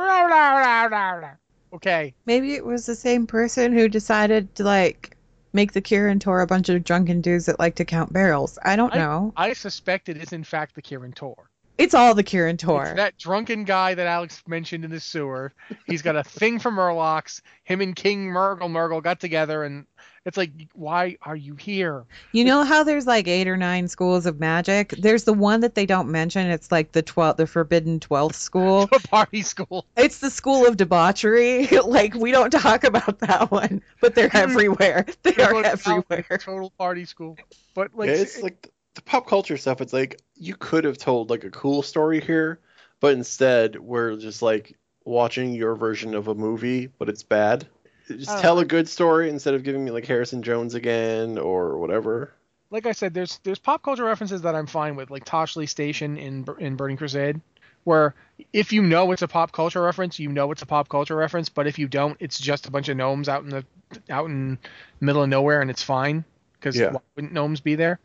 [1.72, 2.14] okay.
[2.26, 5.16] Maybe it was the same person who decided to like
[5.53, 8.59] make the Kirin Tor a bunch of drunken dudes that like to count barrels.
[8.64, 9.32] I don't I- know.
[9.36, 11.51] I suspect it is in fact the Kirin Tor.
[11.78, 12.84] It's all the Kirin Tor.
[12.84, 15.52] It's that drunken guy that Alex mentioned in the sewer.
[15.86, 17.40] He's got a thing for Murlocs.
[17.64, 19.86] Him and King Murgle Murgle got together, and
[20.24, 22.04] it's like, why are you here?
[22.32, 24.90] You know how there's like eight or nine schools of magic?
[24.90, 26.46] There's the one that they don't mention.
[26.48, 28.88] It's like the twelfth, the forbidden twelfth school.
[28.92, 29.86] A party school.
[29.96, 31.66] It's the school of debauchery.
[31.86, 35.06] like we don't talk about that one, but they're everywhere.
[35.22, 36.38] They They're are everywhere.
[36.40, 37.36] Total party school.
[37.74, 39.80] But like, Yeah, it's like the, pop culture stuff.
[39.80, 42.61] It's like you could have told like a cool story here,
[43.01, 47.68] but instead we're just like watching your version of a movie, but it's bad.
[48.09, 51.78] Just don't tell a good story instead of giving me like Harrison Jones again or
[51.78, 52.34] whatever.
[52.70, 56.16] like I said, there's there's pop culture references that I'm fine with, like Toshley Station
[56.16, 57.40] in in Burning Crusade,
[57.84, 58.14] where
[58.53, 61.49] if you know it's a pop culture reference, you know it's a pop culture reference.
[61.49, 63.64] But if you don't, it's just a bunch of gnomes out in the
[64.11, 64.59] out in
[65.01, 66.24] middle of nowhere, and it's fine
[66.55, 66.88] because Yeah.
[66.88, 68.01] why wouldn't gnomes be there?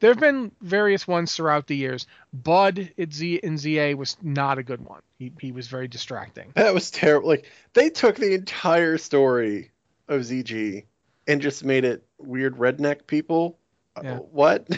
[0.00, 2.06] There have been various ones throughout the years.
[2.32, 5.00] Bud at Z in ZA was not a good one.
[5.18, 6.52] He he was very distracting.
[6.54, 7.28] That was terrible.
[7.28, 9.70] Like they took the entire story
[10.08, 10.84] of ZG
[11.26, 13.58] and just made it weird redneck people.
[13.96, 14.16] Uh, Yeah.
[14.18, 14.68] What?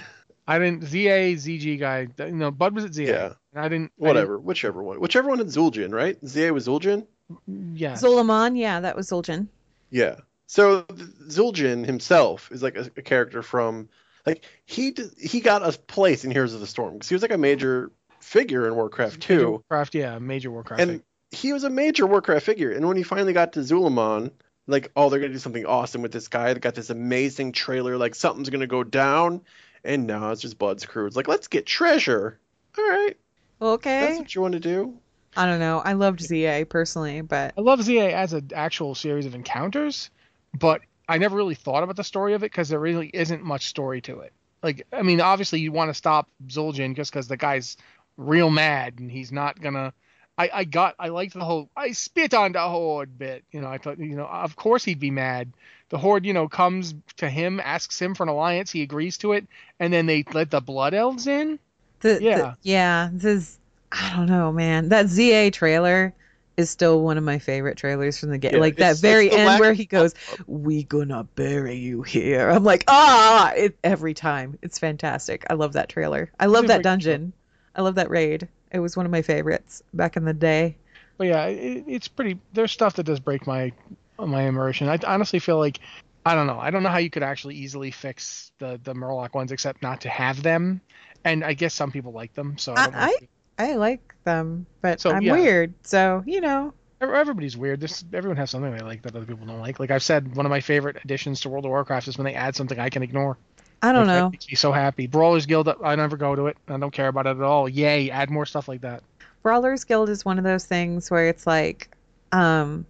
[0.47, 2.07] I didn't ZA ZG guy.
[2.19, 3.03] You know, Bud was at ZA.
[3.05, 3.33] Yeah.
[3.53, 3.65] And I didn't.
[3.65, 4.39] I didn't- Whatever.
[4.39, 5.01] Whichever one.
[5.01, 6.17] Whichever one had Zul'jin, right?
[6.27, 7.07] ZA was Zul'jin?
[7.47, 7.93] yeah.
[7.95, 9.49] Zul'Aman, yeah, that was Zul'jin.
[9.91, 10.17] Yeah.
[10.47, 13.89] So th- Zul'jin himself is like a, a character from
[14.29, 17.23] like he d- he got a place in Heroes of the Storm because he was
[17.23, 20.83] like a major figure in Warcraft Major 2 Warcraft, yeah, major Warcraft.
[20.83, 24.31] and he was a major Warcraft figure and when he finally got to Zul'Aman
[24.67, 27.53] like oh they're going to do something awesome with this guy they got this amazing
[27.53, 29.41] trailer like something's going to go down
[29.85, 32.39] and now it's just Bud's crew it's like let's get treasure
[32.77, 33.17] all right
[33.63, 34.01] Okay.
[34.01, 34.99] that's what you want to do
[35.37, 35.79] I don't know.
[35.79, 40.11] I loved ZA personally, but I love ZA as an actual series of encounters,
[40.59, 43.67] but I never really thought about the story of it because there really isn't much
[43.67, 44.33] story to it.
[44.63, 47.77] Like, I mean, obviously you want to stop Zul'jin just because the guy's
[48.17, 49.93] real mad and he's not gonna.
[50.37, 53.45] I, I got I liked the whole I spit on the horde bit.
[53.53, 55.53] You know, I thought you know of course he'd be mad.
[55.89, 59.33] The horde, you know, comes to him, asks him for an alliance, he agrees to
[59.33, 59.47] it,
[59.81, 61.59] and then they let the blood elves in.
[62.01, 62.55] the, the- Yeah.
[62.63, 63.59] yeah, this is
[63.91, 64.91] I don't know, man.
[64.91, 66.13] That ZA trailer
[66.59, 68.55] is still one of my favorite trailers from the game.
[68.55, 70.13] Yeah, like that very end lack where he goes,
[70.49, 74.59] "We gonna bury you here." I'm like, ah, it, every time.
[74.61, 75.47] It's fantastic.
[75.49, 76.31] I love that trailer.
[76.39, 77.33] I love that dungeon.
[77.77, 78.49] I love that raid.
[78.73, 80.77] It was one of my favorites back in the day.
[81.17, 82.41] But yeah, it, it's pretty.
[82.53, 83.73] There's stuff that does break my
[84.19, 84.89] my immersion.
[84.89, 85.79] I honestly feel like
[86.27, 86.59] I don't know.
[86.59, 90.01] I don't know how you could actually easily fix the the Murloc ones except not
[90.01, 90.81] to have them.
[91.25, 92.91] And I guess some people like them, so I.
[92.93, 93.29] I,
[93.59, 95.33] I like them, but So, I'm yeah.
[95.33, 95.75] weird.
[95.83, 97.81] So you know, Everybody's weird.
[97.81, 99.79] This everyone has something they like that other people don't like.
[99.79, 102.35] Like I've said, one of my favorite additions to World of Warcraft is when they
[102.35, 103.39] add something I can ignore.
[103.83, 104.31] I don't Like, That know.
[104.31, 105.07] makes me so happy.
[105.07, 106.57] Brawlers Guild, I never go to it.
[106.67, 107.69] I don't care about it at all.
[107.69, 109.05] Yay, add more stuff like that.
[109.45, 111.89] Brawlers Guild is one of those things where it's like,
[112.33, 112.85] um,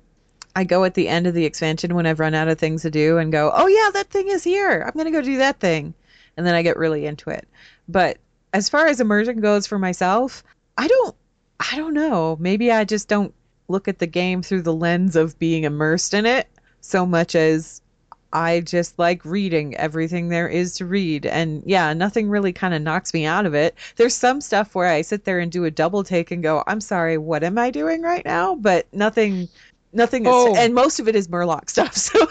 [0.57, 2.91] I go at the end of the expansion when I've run out of things to
[2.91, 4.83] do and go, oh yeah, that thing is here.
[4.87, 5.93] I'm gonna go do that thing,
[6.39, 7.47] and then I get really into it.
[7.87, 8.17] But
[8.55, 10.43] as far as immersion goes for myself,
[10.79, 11.15] I don't,
[11.61, 12.37] I don't know.
[12.41, 13.35] Maybe I just don't
[13.69, 16.49] look at the game through the lens of being immersed in it
[16.81, 17.83] so much as
[18.33, 21.27] I just like reading everything there is to read.
[21.27, 23.75] And yeah, nothing really kind of knocks me out of it.
[23.97, 26.81] There's some stuff where I sit there and do a double take and go, I'm
[26.81, 28.55] sorry, what am I doing right now?
[28.55, 29.49] But nothing,
[29.93, 30.55] nothing is, Oh.
[30.57, 31.95] and most of it is Murloc stuff.
[31.97, 32.27] So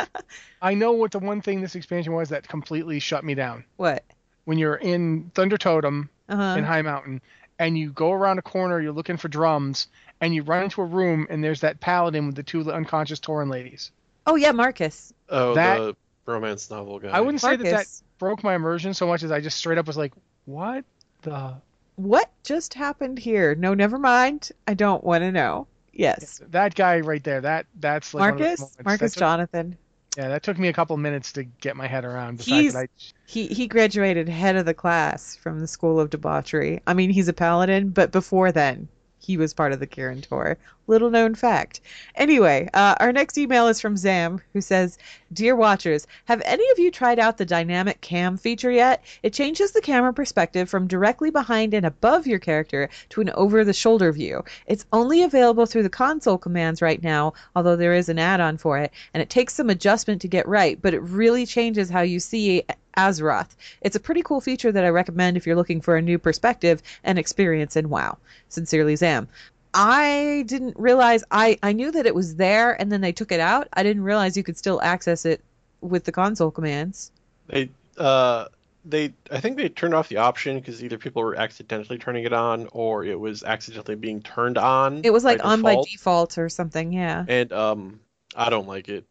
[0.62, 3.64] I know what the one thing this expansion was that completely shut me down.
[3.76, 4.04] what?
[4.44, 6.56] When you're in Thunder Totem Uh-huh.
[6.58, 7.20] in Highmountain
[7.62, 9.86] and you go around a corner, you're looking for drums,
[10.20, 13.50] and you run into a room and there's that paladin with the two unconscious Tauren
[13.50, 13.90] ladies.
[14.26, 15.12] Oh yeah, Marcus.
[15.28, 15.96] Oh, That- the
[16.26, 17.08] romance novel guy.
[17.08, 17.86] I wouldn't say that that
[18.18, 20.12] broke my immersion so much as I just straight up was like,
[20.44, 20.84] what
[21.22, 21.54] the?
[21.96, 23.54] What just happened here?
[23.54, 24.50] No, never mind.
[24.66, 25.66] I don't want to know.
[25.92, 26.40] Yes.
[26.50, 29.76] That guy right there, that that's like one of those Marcus, Marcus took- Jonathan.
[30.16, 32.90] Yeah, that took me a couple minutes to get my head around the He's- fact
[33.00, 36.82] that I He he graduated head of the class from the School of Debauchery.
[36.86, 38.88] I mean, he's a paladin, but before then,
[39.22, 40.58] he was part of the Kirin Tor.
[40.88, 41.80] Little known fact.
[42.16, 44.98] Anyway, uh, our next email is from Zam, who says,
[45.32, 49.04] "Dear watchers, have any of you tried out the dynamic cam feature yet?
[49.22, 54.10] It changes the camera perspective from directly behind and above your character to an over-the-shoulder
[54.10, 54.44] view.
[54.66, 58.78] It's only available through the console commands right now, although there is an add-on for
[58.78, 62.18] it, and it takes some adjustment to get right, but it really changes how you
[62.18, 62.64] see
[62.96, 63.48] Azeroth.
[63.80, 66.82] It's a pretty cool feature that I recommend if you're looking for a new perspective
[67.04, 68.18] and experience in WoW.
[68.48, 69.28] Sincerely, Zam.
[69.74, 73.40] I didn't realize I I knew that it was there and then they took it
[73.40, 73.68] out.
[73.72, 75.40] I didn't realize you could still access it
[75.80, 77.10] with the console commands.
[77.46, 78.46] They uh
[78.84, 82.32] they I think they turned off the option because either people were accidentally turning it
[82.34, 85.00] on or it was accidentally being turned on.
[85.04, 85.88] It was like by on by default.
[85.88, 87.24] default or something, yeah.
[87.26, 88.00] And um
[88.36, 89.04] I don't like it.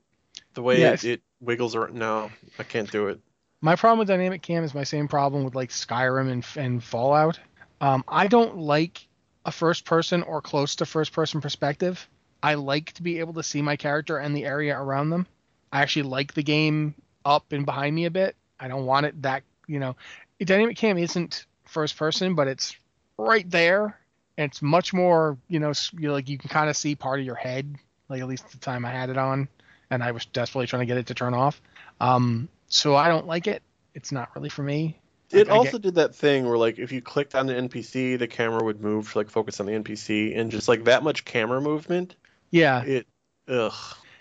[0.54, 1.04] The way Yes.
[1.04, 2.30] it, it wiggles around no,
[2.60, 3.20] I can't do it.
[3.62, 7.40] My problem with dynamic cam is my same problem with like Skyrim and, and Fallout.
[7.80, 9.08] Um, I don't like
[9.46, 12.08] a first person or close to first person perspective.
[12.42, 15.28] I like to be able to see my character and the area around them.
[15.72, 18.36] I actually like the game up and behind me a bit.
[18.60, 19.96] I don't want it that you know.
[20.40, 22.76] Dynamic cam isn't first person, but it's
[23.18, 24.00] right there.
[24.38, 27.26] And it's much more you know you like you can kind of see part of
[27.28, 27.76] your head.
[28.10, 29.48] Like at least the time I had it on,
[29.92, 31.62] and I was desperately trying to get it to turn off.
[32.00, 33.62] Um, so I don't like it.
[33.94, 34.98] It's not really for me.
[35.32, 37.54] It I- I also get- did that thing where like if you clicked on the
[37.56, 41.04] NPC, the camera would move to like focus on the NPC, and just like that
[41.04, 42.16] much camera movement,
[42.50, 43.08] yeah, it
[43.48, 43.74] ugh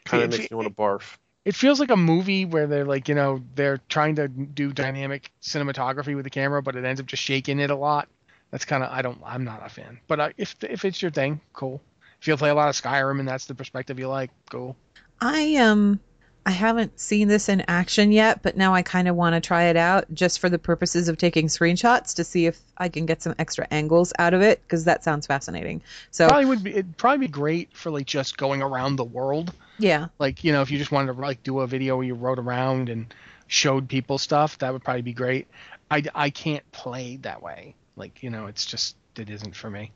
[0.04, 1.16] kind of makes me want to barf.
[1.44, 5.30] it feels like a movie where they're like you know they're trying to do dynamic
[5.42, 8.08] cinematography with the camera, but it ends up just shaking it a lot.
[8.50, 9.98] That's kind of I don't I'm not a fan.
[10.06, 11.80] But I, if if it's your thing, cool.
[12.20, 14.76] If you play a lot of Skyrim and that's the perspective you like, cool.
[15.20, 15.98] I um
[16.46, 19.64] I haven't seen this in action yet, but now I kind of want to try
[19.64, 23.22] it out just for the purposes of taking screenshots to see if I can get
[23.22, 25.82] some extra angles out of it because that sounds fascinating.
[26.10, 29.52] So Probably would be it'd probably be great for like just going around the world.
[29.78, 32.14] yeah, Like you know if you just wanted to like do a video where you
[32.14, 33.12] rode around and
[33.46, 35.46] showed people stuff, that would probably be great.
[35.90, 37.74] I I can't play that way.
[37.96, 39.92] Like you know it's just it isn't for me.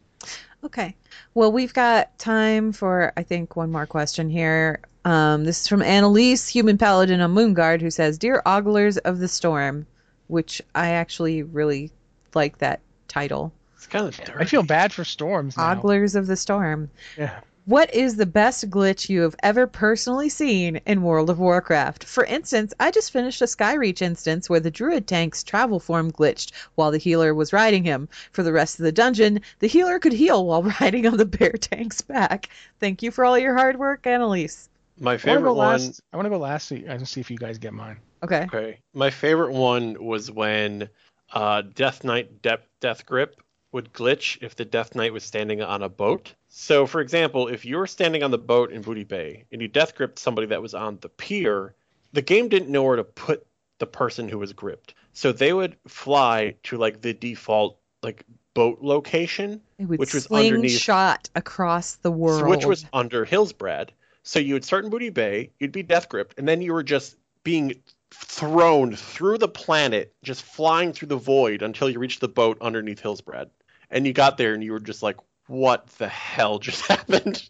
[0.65, 0.97] Okay.
[1.35, 4.81] Well, we've got time for, I think, one more question here.
[5.05, 9.29] Um, this is from Annalise, human paladin on Moonguard, who says, Dear Oglers of the
[9.29, 9.87] Storm,
[10.29, 11.91] which I actually really
[12.35, 13.53] like that title.
[13.77, 14.33] It's kind of dirty.
[14.41, 15.73] I feel bad for storms now.
[15.73, 16.91] Oglers of the Storm.
[17.19, 17.41] Yeah.
[17.67, 22.05] What is the best glitch you have ever personally seen in World of Warcraft?
[22.05, 26.53] For instance, I just finished a Skyreach instance where the druid tank's travel form glitched
[26.75, 28.07] while the healer was riding him.
[28.33, 31.53] For the rest of the dungeon, the healer could heal while riding on the bear
[31.53, 32.51] tank's back.
[32.81, 34.69] Thank you for all your hard work, Annalise.
[35.01, 35.69] My I want favorite go one.
[35.69, 36.01] last.
[36.13, 37.97] I want to go last so you- and see if you guys get mine.
[38.23, 38.43] Okay.
[38.43, 38.79] Okay.
[38.93, 40.91] My favorite one was when
[41.33, 43.41] uh, Death Knight De- Death Grip
[43.73, 46.35] would glitch if the Death Knight was standing on a boat.
[46.57, 49.67] So, for example, if you were standing on the boat in Booty Bay and you
[49.67, 51.75] Death Gripped somebody that was on the pier,
[52.13, 53.45] the game didn't know where to put
[53.81, 54.95] the person who was gripped.
[55.15, 58.25] So they would fly to like the default like
[58.55, 62.49] boat location, which was underneath shot across the world.
[62.49, 63.89] which was under Hillsbrad.
[64.23, 66.85] So you would start in Booty Bay, you'd be death gripped, and then you were
[66.85, 67.83] just being
[68.13, 73.03] thrown through the planet, just flying through the void until you reached the boat underneath
[73.03, 73.51] Hillsbrad.
[73.91, 75.17] And you got there and you were just like,
[75.47, 77.49] what the hell just happened?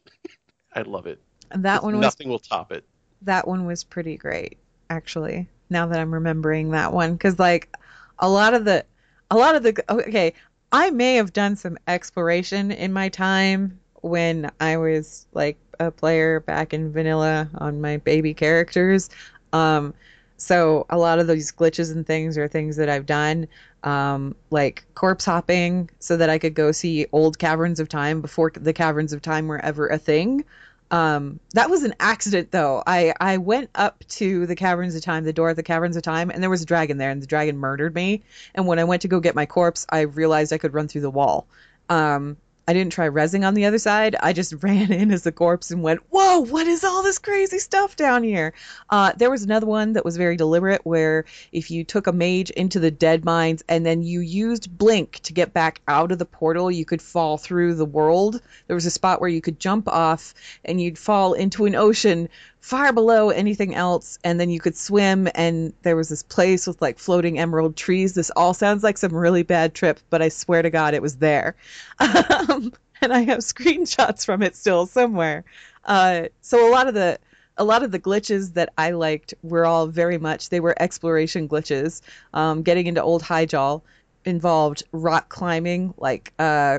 [0.74, 1.20] I love it.
[1.50, 2.84] And that one was Nothing will top it.
[3.22, 4.58] that one was pretty great
[4.90, 7.74] actually now that i'm remembering that one because like
[8.18, 8.84] a lot of the
[9.30, 10.32] a lot of the okay
[10.72, 16.40] i may have done some exploration in my time when i was like a player
[16.40, 19.08] back in vanilla on my baby characters
[19.54, 19.94] um
[20.36, 23.46] so a lot of these glitches and things are things that i've done
[23.84, 28.50] um like corpse hopping so that i could go see old caverns of time before
[28.54, 30.44] the caverns of time were ever a thing
[30.90, 32.82] Um, that was an accident though.
[32.86, 36.02] I I went up to the caverns of time, the door of the caverns of
[36.02, 38.22] time, and there was a dragon there, and the dragon murdered me.
[38.54, 41.00] And when I went to go get my corpse, I realized I could run through
[41.02, 41.48] the wall.
[41.88, 44.16] Um, I didn't try resing on the other side.
[44.20, 47.58] I just ran in as the corpse and went, "Whoa, what is all this crazy
[47.58, 48.54] stuff down here?"
[48.90, 52.50] Uh, there was another one that was very deliberate, where if you took a mage
[52.50, 56.70] into the Deadmines and then you used blink to get back out of the portal,
[56.70, 58.40] you could fall through the world.
[58.66, 60.34] There was a spot where you could jump off
[60.64, 62.28] and you'd fall into an ocean
[62.64, 66.80] far below anything else and then you could swim and there was this place with
[66.80, 68.14] like floating emerald trees.
[68.14, 71.16] This all sounds like some really bad trip but i swear to god it was
[71.16, 71.56] there.
[72.00, 75.44] Um, and i have screenshots from it still somewhere.
[75.84, 77.18] Uh, so a lot of the
[77.58, 81.46] a lot of the glitches that i liked were all very much they were exploration
[81.46, 82.00] glitches.
[82.32, 83.82] Um, getting into old Hyjal
[84.24, 86.78] involved rock climbing like uh,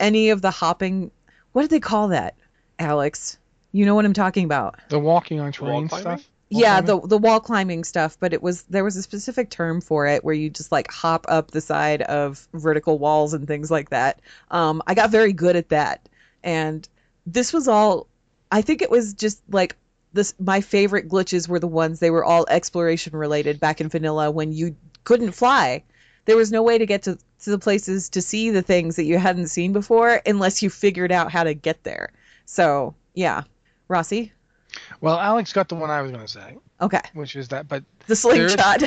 [0.00, 1.10] any of the hopping
[1.52, 2.36] what did they call that
[2.78, 3.36] alex
[3.76, 4.76] you know what I'm talking about.
[4.88, 6.02] The walking on terrain climbing?
[6.02, 6.30] stuff.
[6.50, 7.00] Wall yeah, climbing?
[7.00, 10.24] the the wall climbing stuff, but it was there was a specific term for it
[10.24, 14.20] where you just like hop up the side of vertical walls and things like that.
[14.50, 16.08] Um, I got very good at that,
[16.42, 16.88] and
[17.26, 18.06] this was all.
[18.50, 19.76] I think it was just like
[20.12, 20.34] this.
[20.38, 24.52] My favorite glitches were the ones they were all exploration related back in vanilla when
[24.52, 25.82] you couldn't fly.
[26.24, 29.04] There was no way to get to, to the places to see the things that
[29.04, 32.12] you hadn't seen before unless you figured out how to get there.
[32.46, 33.42] So yeah,
[33.88, 34.32] Rossi.
[35.00, 37.82] Well, Alex got the one I was going to say, Okay, which is that, but
[38.08, 38.80] the slingshot.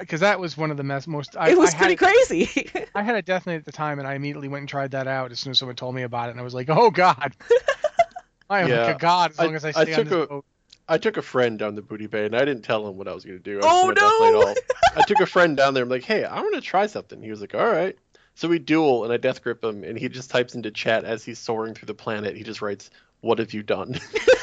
[0.00, 1.36] because that was one of the mess, most.
[1.36, 2.70] I, it was I pretty had, crazy.
[2.94, 5.08] I had a death knight at the time, and I immediately went and tried that
[5.08, 7.34] out as soon as someone told me about it, and I was like, oh god,
[8.50, 8.86] I am Yeah.
[8.86, 10.44] like a god as I- long as I I stay on took this a- boat.
[10.86, 13.14] I took a friend down the booty bay, and I didn't tell him what I
[13.14, 13.58] was going to do.
[13.58, 14.64] I Oh, just went death knight
[14.94, 15.00] no!
[15.02, 15.82] I took a friend down there.
[15.82, 17.22] I'm like, hey, I want to try something.
[17.22, 17.96] He was like, all right.
[18.34, 21.24] So we duel, and I death grip him, and he just types into chat as
[21.24, 22.36] he's soaring through the planet.
[22.36, 22.90] He just writes,
[23.22, 23.98] "What have you done?"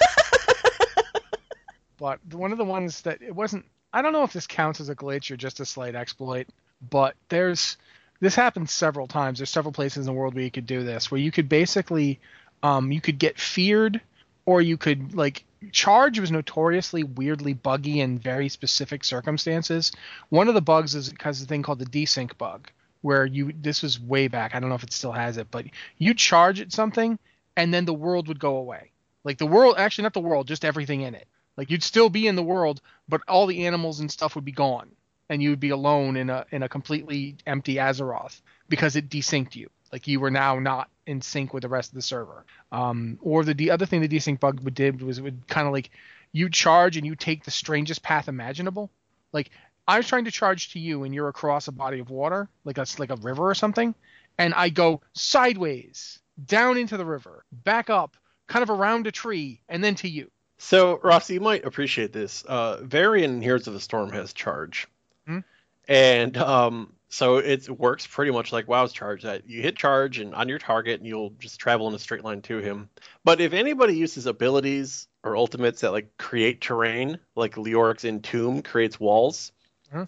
[2.02, 4.90] but one of the ones that it wasn't i don't know if this counts as
[4.90, 6.48] a glitch or just a slight exploit
[6.90, 7.78] but there's
[8.22, 9.40] this happens several times.
[9.40, 12.20] There's several places in the world where you could do this where you could basically
[12.64, 14.00] um, you could get feared
[14.46, 19.92] or you could like charge was notoriously weirdly buggy in very specific circumstances.
[20.30, 22.70] One of the bugs is because of a thing called the desync bug
[23.02, 24.56] where you this was way back.
[24.56, 25.66] I don't know if it still has it but
[25.98, 27.18] you charge at something
[27.58, 28.92] and then the world would go away.
[29.24, 31.28] Like the world actually not the world just everything in it
[31.62, 34.52] like you'd still be in the world, but all the animals and stuff would be
[34.52, 34.90] gone,
[35.30, 39.56] and you would be alone in a in a completely empty Azeroth because it desynced
[39.56, 39.70] you.
[39.92, 42.46] Like you were now not in sync with the rest of the server.
[42.72, 45.68] Um, or the, the other thing the desync bug would did was it would kind
[45.68, 45.92] of like
[46.32, 48.90] you charge and you take the strangest path imaginable.
[49.32, 49.52] Like
[49.88, 52.80] I was trying to charge to you and you're across a body of water, like
[52.80, 53.94] a like a river or something,
[54.40, 59.62] and I go sideways down into the river, back up, kind of around a tree,
[59.70, 60.32] and then to you.
[60.64, 62.44] So, Rossi, you might appreciate this.
[62.44, 64.88] Uh, Varian Heroes of the Storm has charge.
[65.26, 65.40] Hmm.
[65.88, 70.36] And um, so it works pretty much like WoW's charge that you hit charge and
[70.36, 72.90] on your target and you'll just travel in a straight line to him.
[73.26, 79.00] But if anybody uses abilities or ultimates that like create terrain, like Leoric's Entomb creates
[79.00, 79.52] walls,
[79.92, 80.04] Hmm.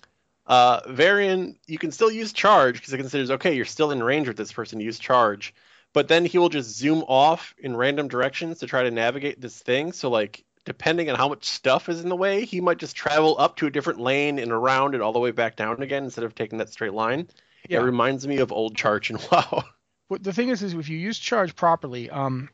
[0.46, 4.28] uh, Varian, you can still use charge because it considers, okay, you're still in range
[4.28, 5.56] with this person, use charge
[5.94, 9.60] but then he will just zoom off in random directions to try to navigate this
[9.60, 9.92] thing.
[9.94, 13.36] So like depending on how much stuff is in the way, he might just travel
[13.38, 16.24] up to a different lane and around and all the way back down again instead
[16.24, 17.28] of taking that straight line.
[17.70, 17.80] Yeah.
[17.80, 19.64] It reminds me of old Charge and WoW.
[20.10, 22.50] But the thing is, is if you use charge properly, um,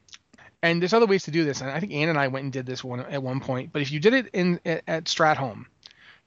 [0.61, 2.53] and there's other ways to do this, and I think Ann and I went and
[2.53, 3.71] did this one at one point.
[3.73, 5.65] But if you did it in at, at Stratholme,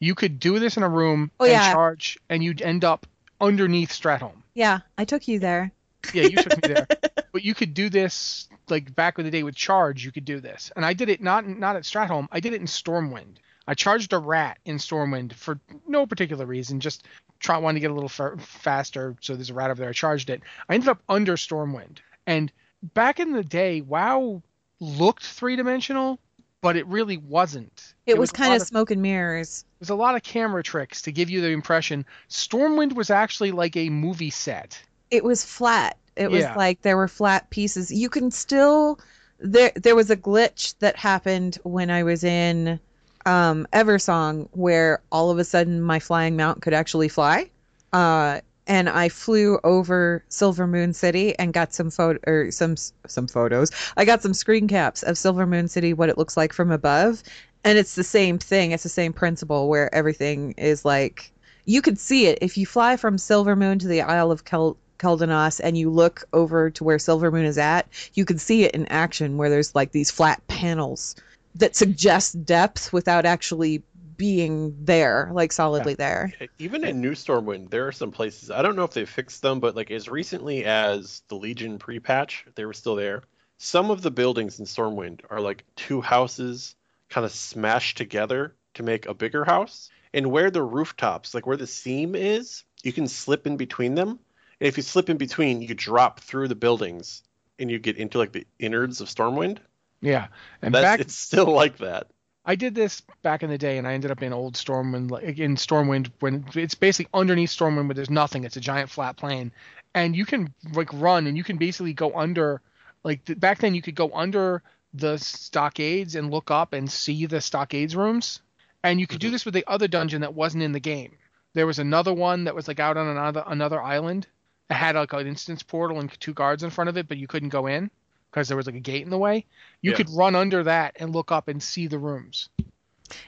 [0.01, 1.73] you could do this in a room Oh, and yeah.
[1.73, 3.07] charge, and you'd end up
[3.41, 4.43] underneath Stratholme.
[4.55, 5.73] yeah, I took you there.
[6.13, 6.87] Yeah, you took me there.
[7.33, 10.05] But you could do this like back in the day with charge.
[10.05, 12.29] You could do this, and I did it not not at Stratholme.
[12.31, 13.37] I did it in Stormwind.
[13.67, 17.07] I charged a rat in Stormwind for no particular reason, just
[17.39, 19.17] try wanting to get a little fa- faster.
[19.21, 19.91] So there's a rat over there.
[19.91, 20.43] I charged it.
[20.69, 22.53] I ended up under Stormwind, and
[22.95, 24.43] back in the day, WoW
[24.81, 26.19] looked three dimensional,
[26.61, 27.95] but it really wasn't.
[28.07, 29.65] It, was, a kind of smoke and mirrors.
[29.79, 33.77] There's a lot of camera tricks to give you the impression Stormwind was actually like
[33.77, 34.83] a movie set.
[35.13, 35.99] It was flat.
[36.17, 36.55] It was Yeah.
[36.57, 37.93] like there were flat pieces.
[37.93, 38.99] You can still
[39.39, 42.81] there there was a glitch that happened when I was in
[43.27, 47.51] um Eversong where all of a sudden my flying mount could actually fly.
[47.93, 53.71] Uh and I flew over Silvermoon City and got some photo or some some photos.
[53.99, 57.23] I got some screen caps of Silvermoon City, what it looks like from above,
[57.65, 58.71] and it's the same thing.
[58.73, 61.33] It's the same principle where everything is like
[61.67, 65.61] you could see it if you fly from Silvermoon to the Isle of Kel- Quel'Danas
[65.63, 69.37] and you look over to where Silvermoon is at, you can see it in action
[69.37, 71.17] where there's like these flat panels
[71.57, 73.83] that suggest depth without actually
[74.17, 76.33] being there, like solidly there.
[76.59, 79.59] Even in New Stormwind, there are some places I don't know if they fixed them,
[79.59, 83.25] but like as recently as the Legion pre-patch, they were still there.
[83.59, 86.77] Some of the buildings in Stormwind are like two houses
[87.09, 89.91] kind of smashed together to make a bigger house.
[90.15, 94.19] And where the rooftops, like where the seam is, you can slip in between them.
[94.63, 97.25] And if you slip in between, you drop through the buildings
[97.59, 99.59] and you get into like the innards of Stormwind.
[100.01, 100.29] Yeah,
[100.63, 102.07] and That's back it's still like that.
[102.45, 105.41] I did this back in the day, and I ended up in old Stormwind, like
[105.41, 108.45] in Stormwind when it's basically underneath Stormwind, but there's nothing.
[108.45, 109.51] It's a giant flat plane,
[109.97, 112.63] and you can like run, and you can basically go under.
[113.03, 114.63] Like th- back then, you could go under
[114.95, 118.41] the stockades and look up and see the stockades rooms,
[118.85, 119.33] and you could do mm-hmm.
[119.33, 121.17] this with the other dungeon that wasn't in the game.
[121.53, 124.29] There was another one that was like out on another another island.
[124.73, 127.27] It had like an instance portal and two guards in front of it, but you
[127.27, 127.91] couldn't go in
[128.31, 129.45] because there was like a gate in the way.
[129.83, 129.99] You Yeah.
[129.99, 132.49] could run under that and look up and see the rooms.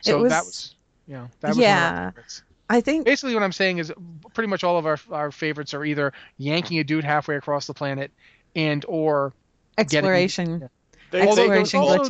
[0.00, 0.74] So was- that was,
[1.06, 2.10] you know, that was one of our Yeah.
[2.10, 2.42] favorites.
[2.70, 3.92] I think Basically, what I'm saying is
[4.32, 7.74] pretty much all of our our favorites are either yanking a dude halfway across the
[7.74, 8.10] planet,
[8.56, 9.34] and or
[9.76, 10.70] getting- exploration,
[11.10, 12.08] They, Although they, exploration also- glitches.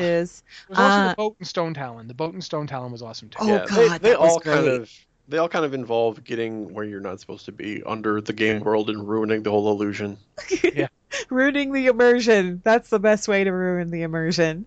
[0.68, 2.07] there's also Uh, the boat and Stonetalon.
[2.09, 3.39] The boat and Stonetalon was awesome too.
[3.41, 4.91] Oh, yeah, God, they, that they was all kind of
[5.29, 8.61] they all kind of involve getting where you're not supposed to be under the game
[8.61, 10.18] world and ruining the whole illusion.
[10.75, 10.89] yeah.
[11.31, 12.61] ruining the immersion.
[12.64, 14.66] That's the best way to ruin the immersion.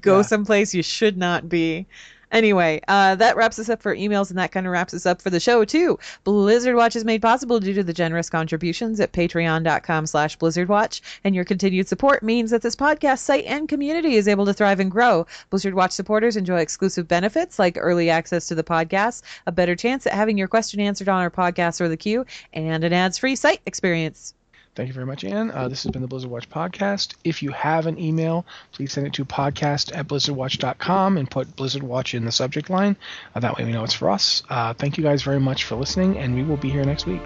[0.00, 0.22] Go Yeah.
[0.22, 1.86] someplace you should not be.
[2.32, 5.22] Anyway, uh, that wraps us up for emails, and that kind of wraps us up
[5.22, 5.98] for the show too.
[6.24, 11.34] Blizzard Watch is made possible due to the generous contributions at patreon.com slash blizzardwatch, and
[11.34, 14.90] your continued support means that this podcast site and community is able to thrive and
[14.90, 15.26] grow.
[15.50, 20.06] Blizzard Watch supporters enjoy exclusive benefits like early access to the podcast, a better chance
[20.06, 23.60] at having your question answered on our podcast or the queue, and an ads-free site
[23.66, 24.34] experience.
[24.76, 25.50] Thank you very much, Anne.
[25.50, 27.14] Uh, this has been the Blizzard Watch podcast.
[27.24, 31.82] If you have an email, please send it to podcast at blizzardwatch.com and put Blizzard
[31.82, 32.94] Watch in the subject line.
[33.34, 34.42] Uh, that way we know it's for us.
[34.50, 37.22] Uh, thank you guys very much for listening, and we will be here next week.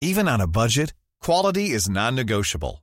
[0.00, 2.82] Even on a budget, quality is non-negotiable.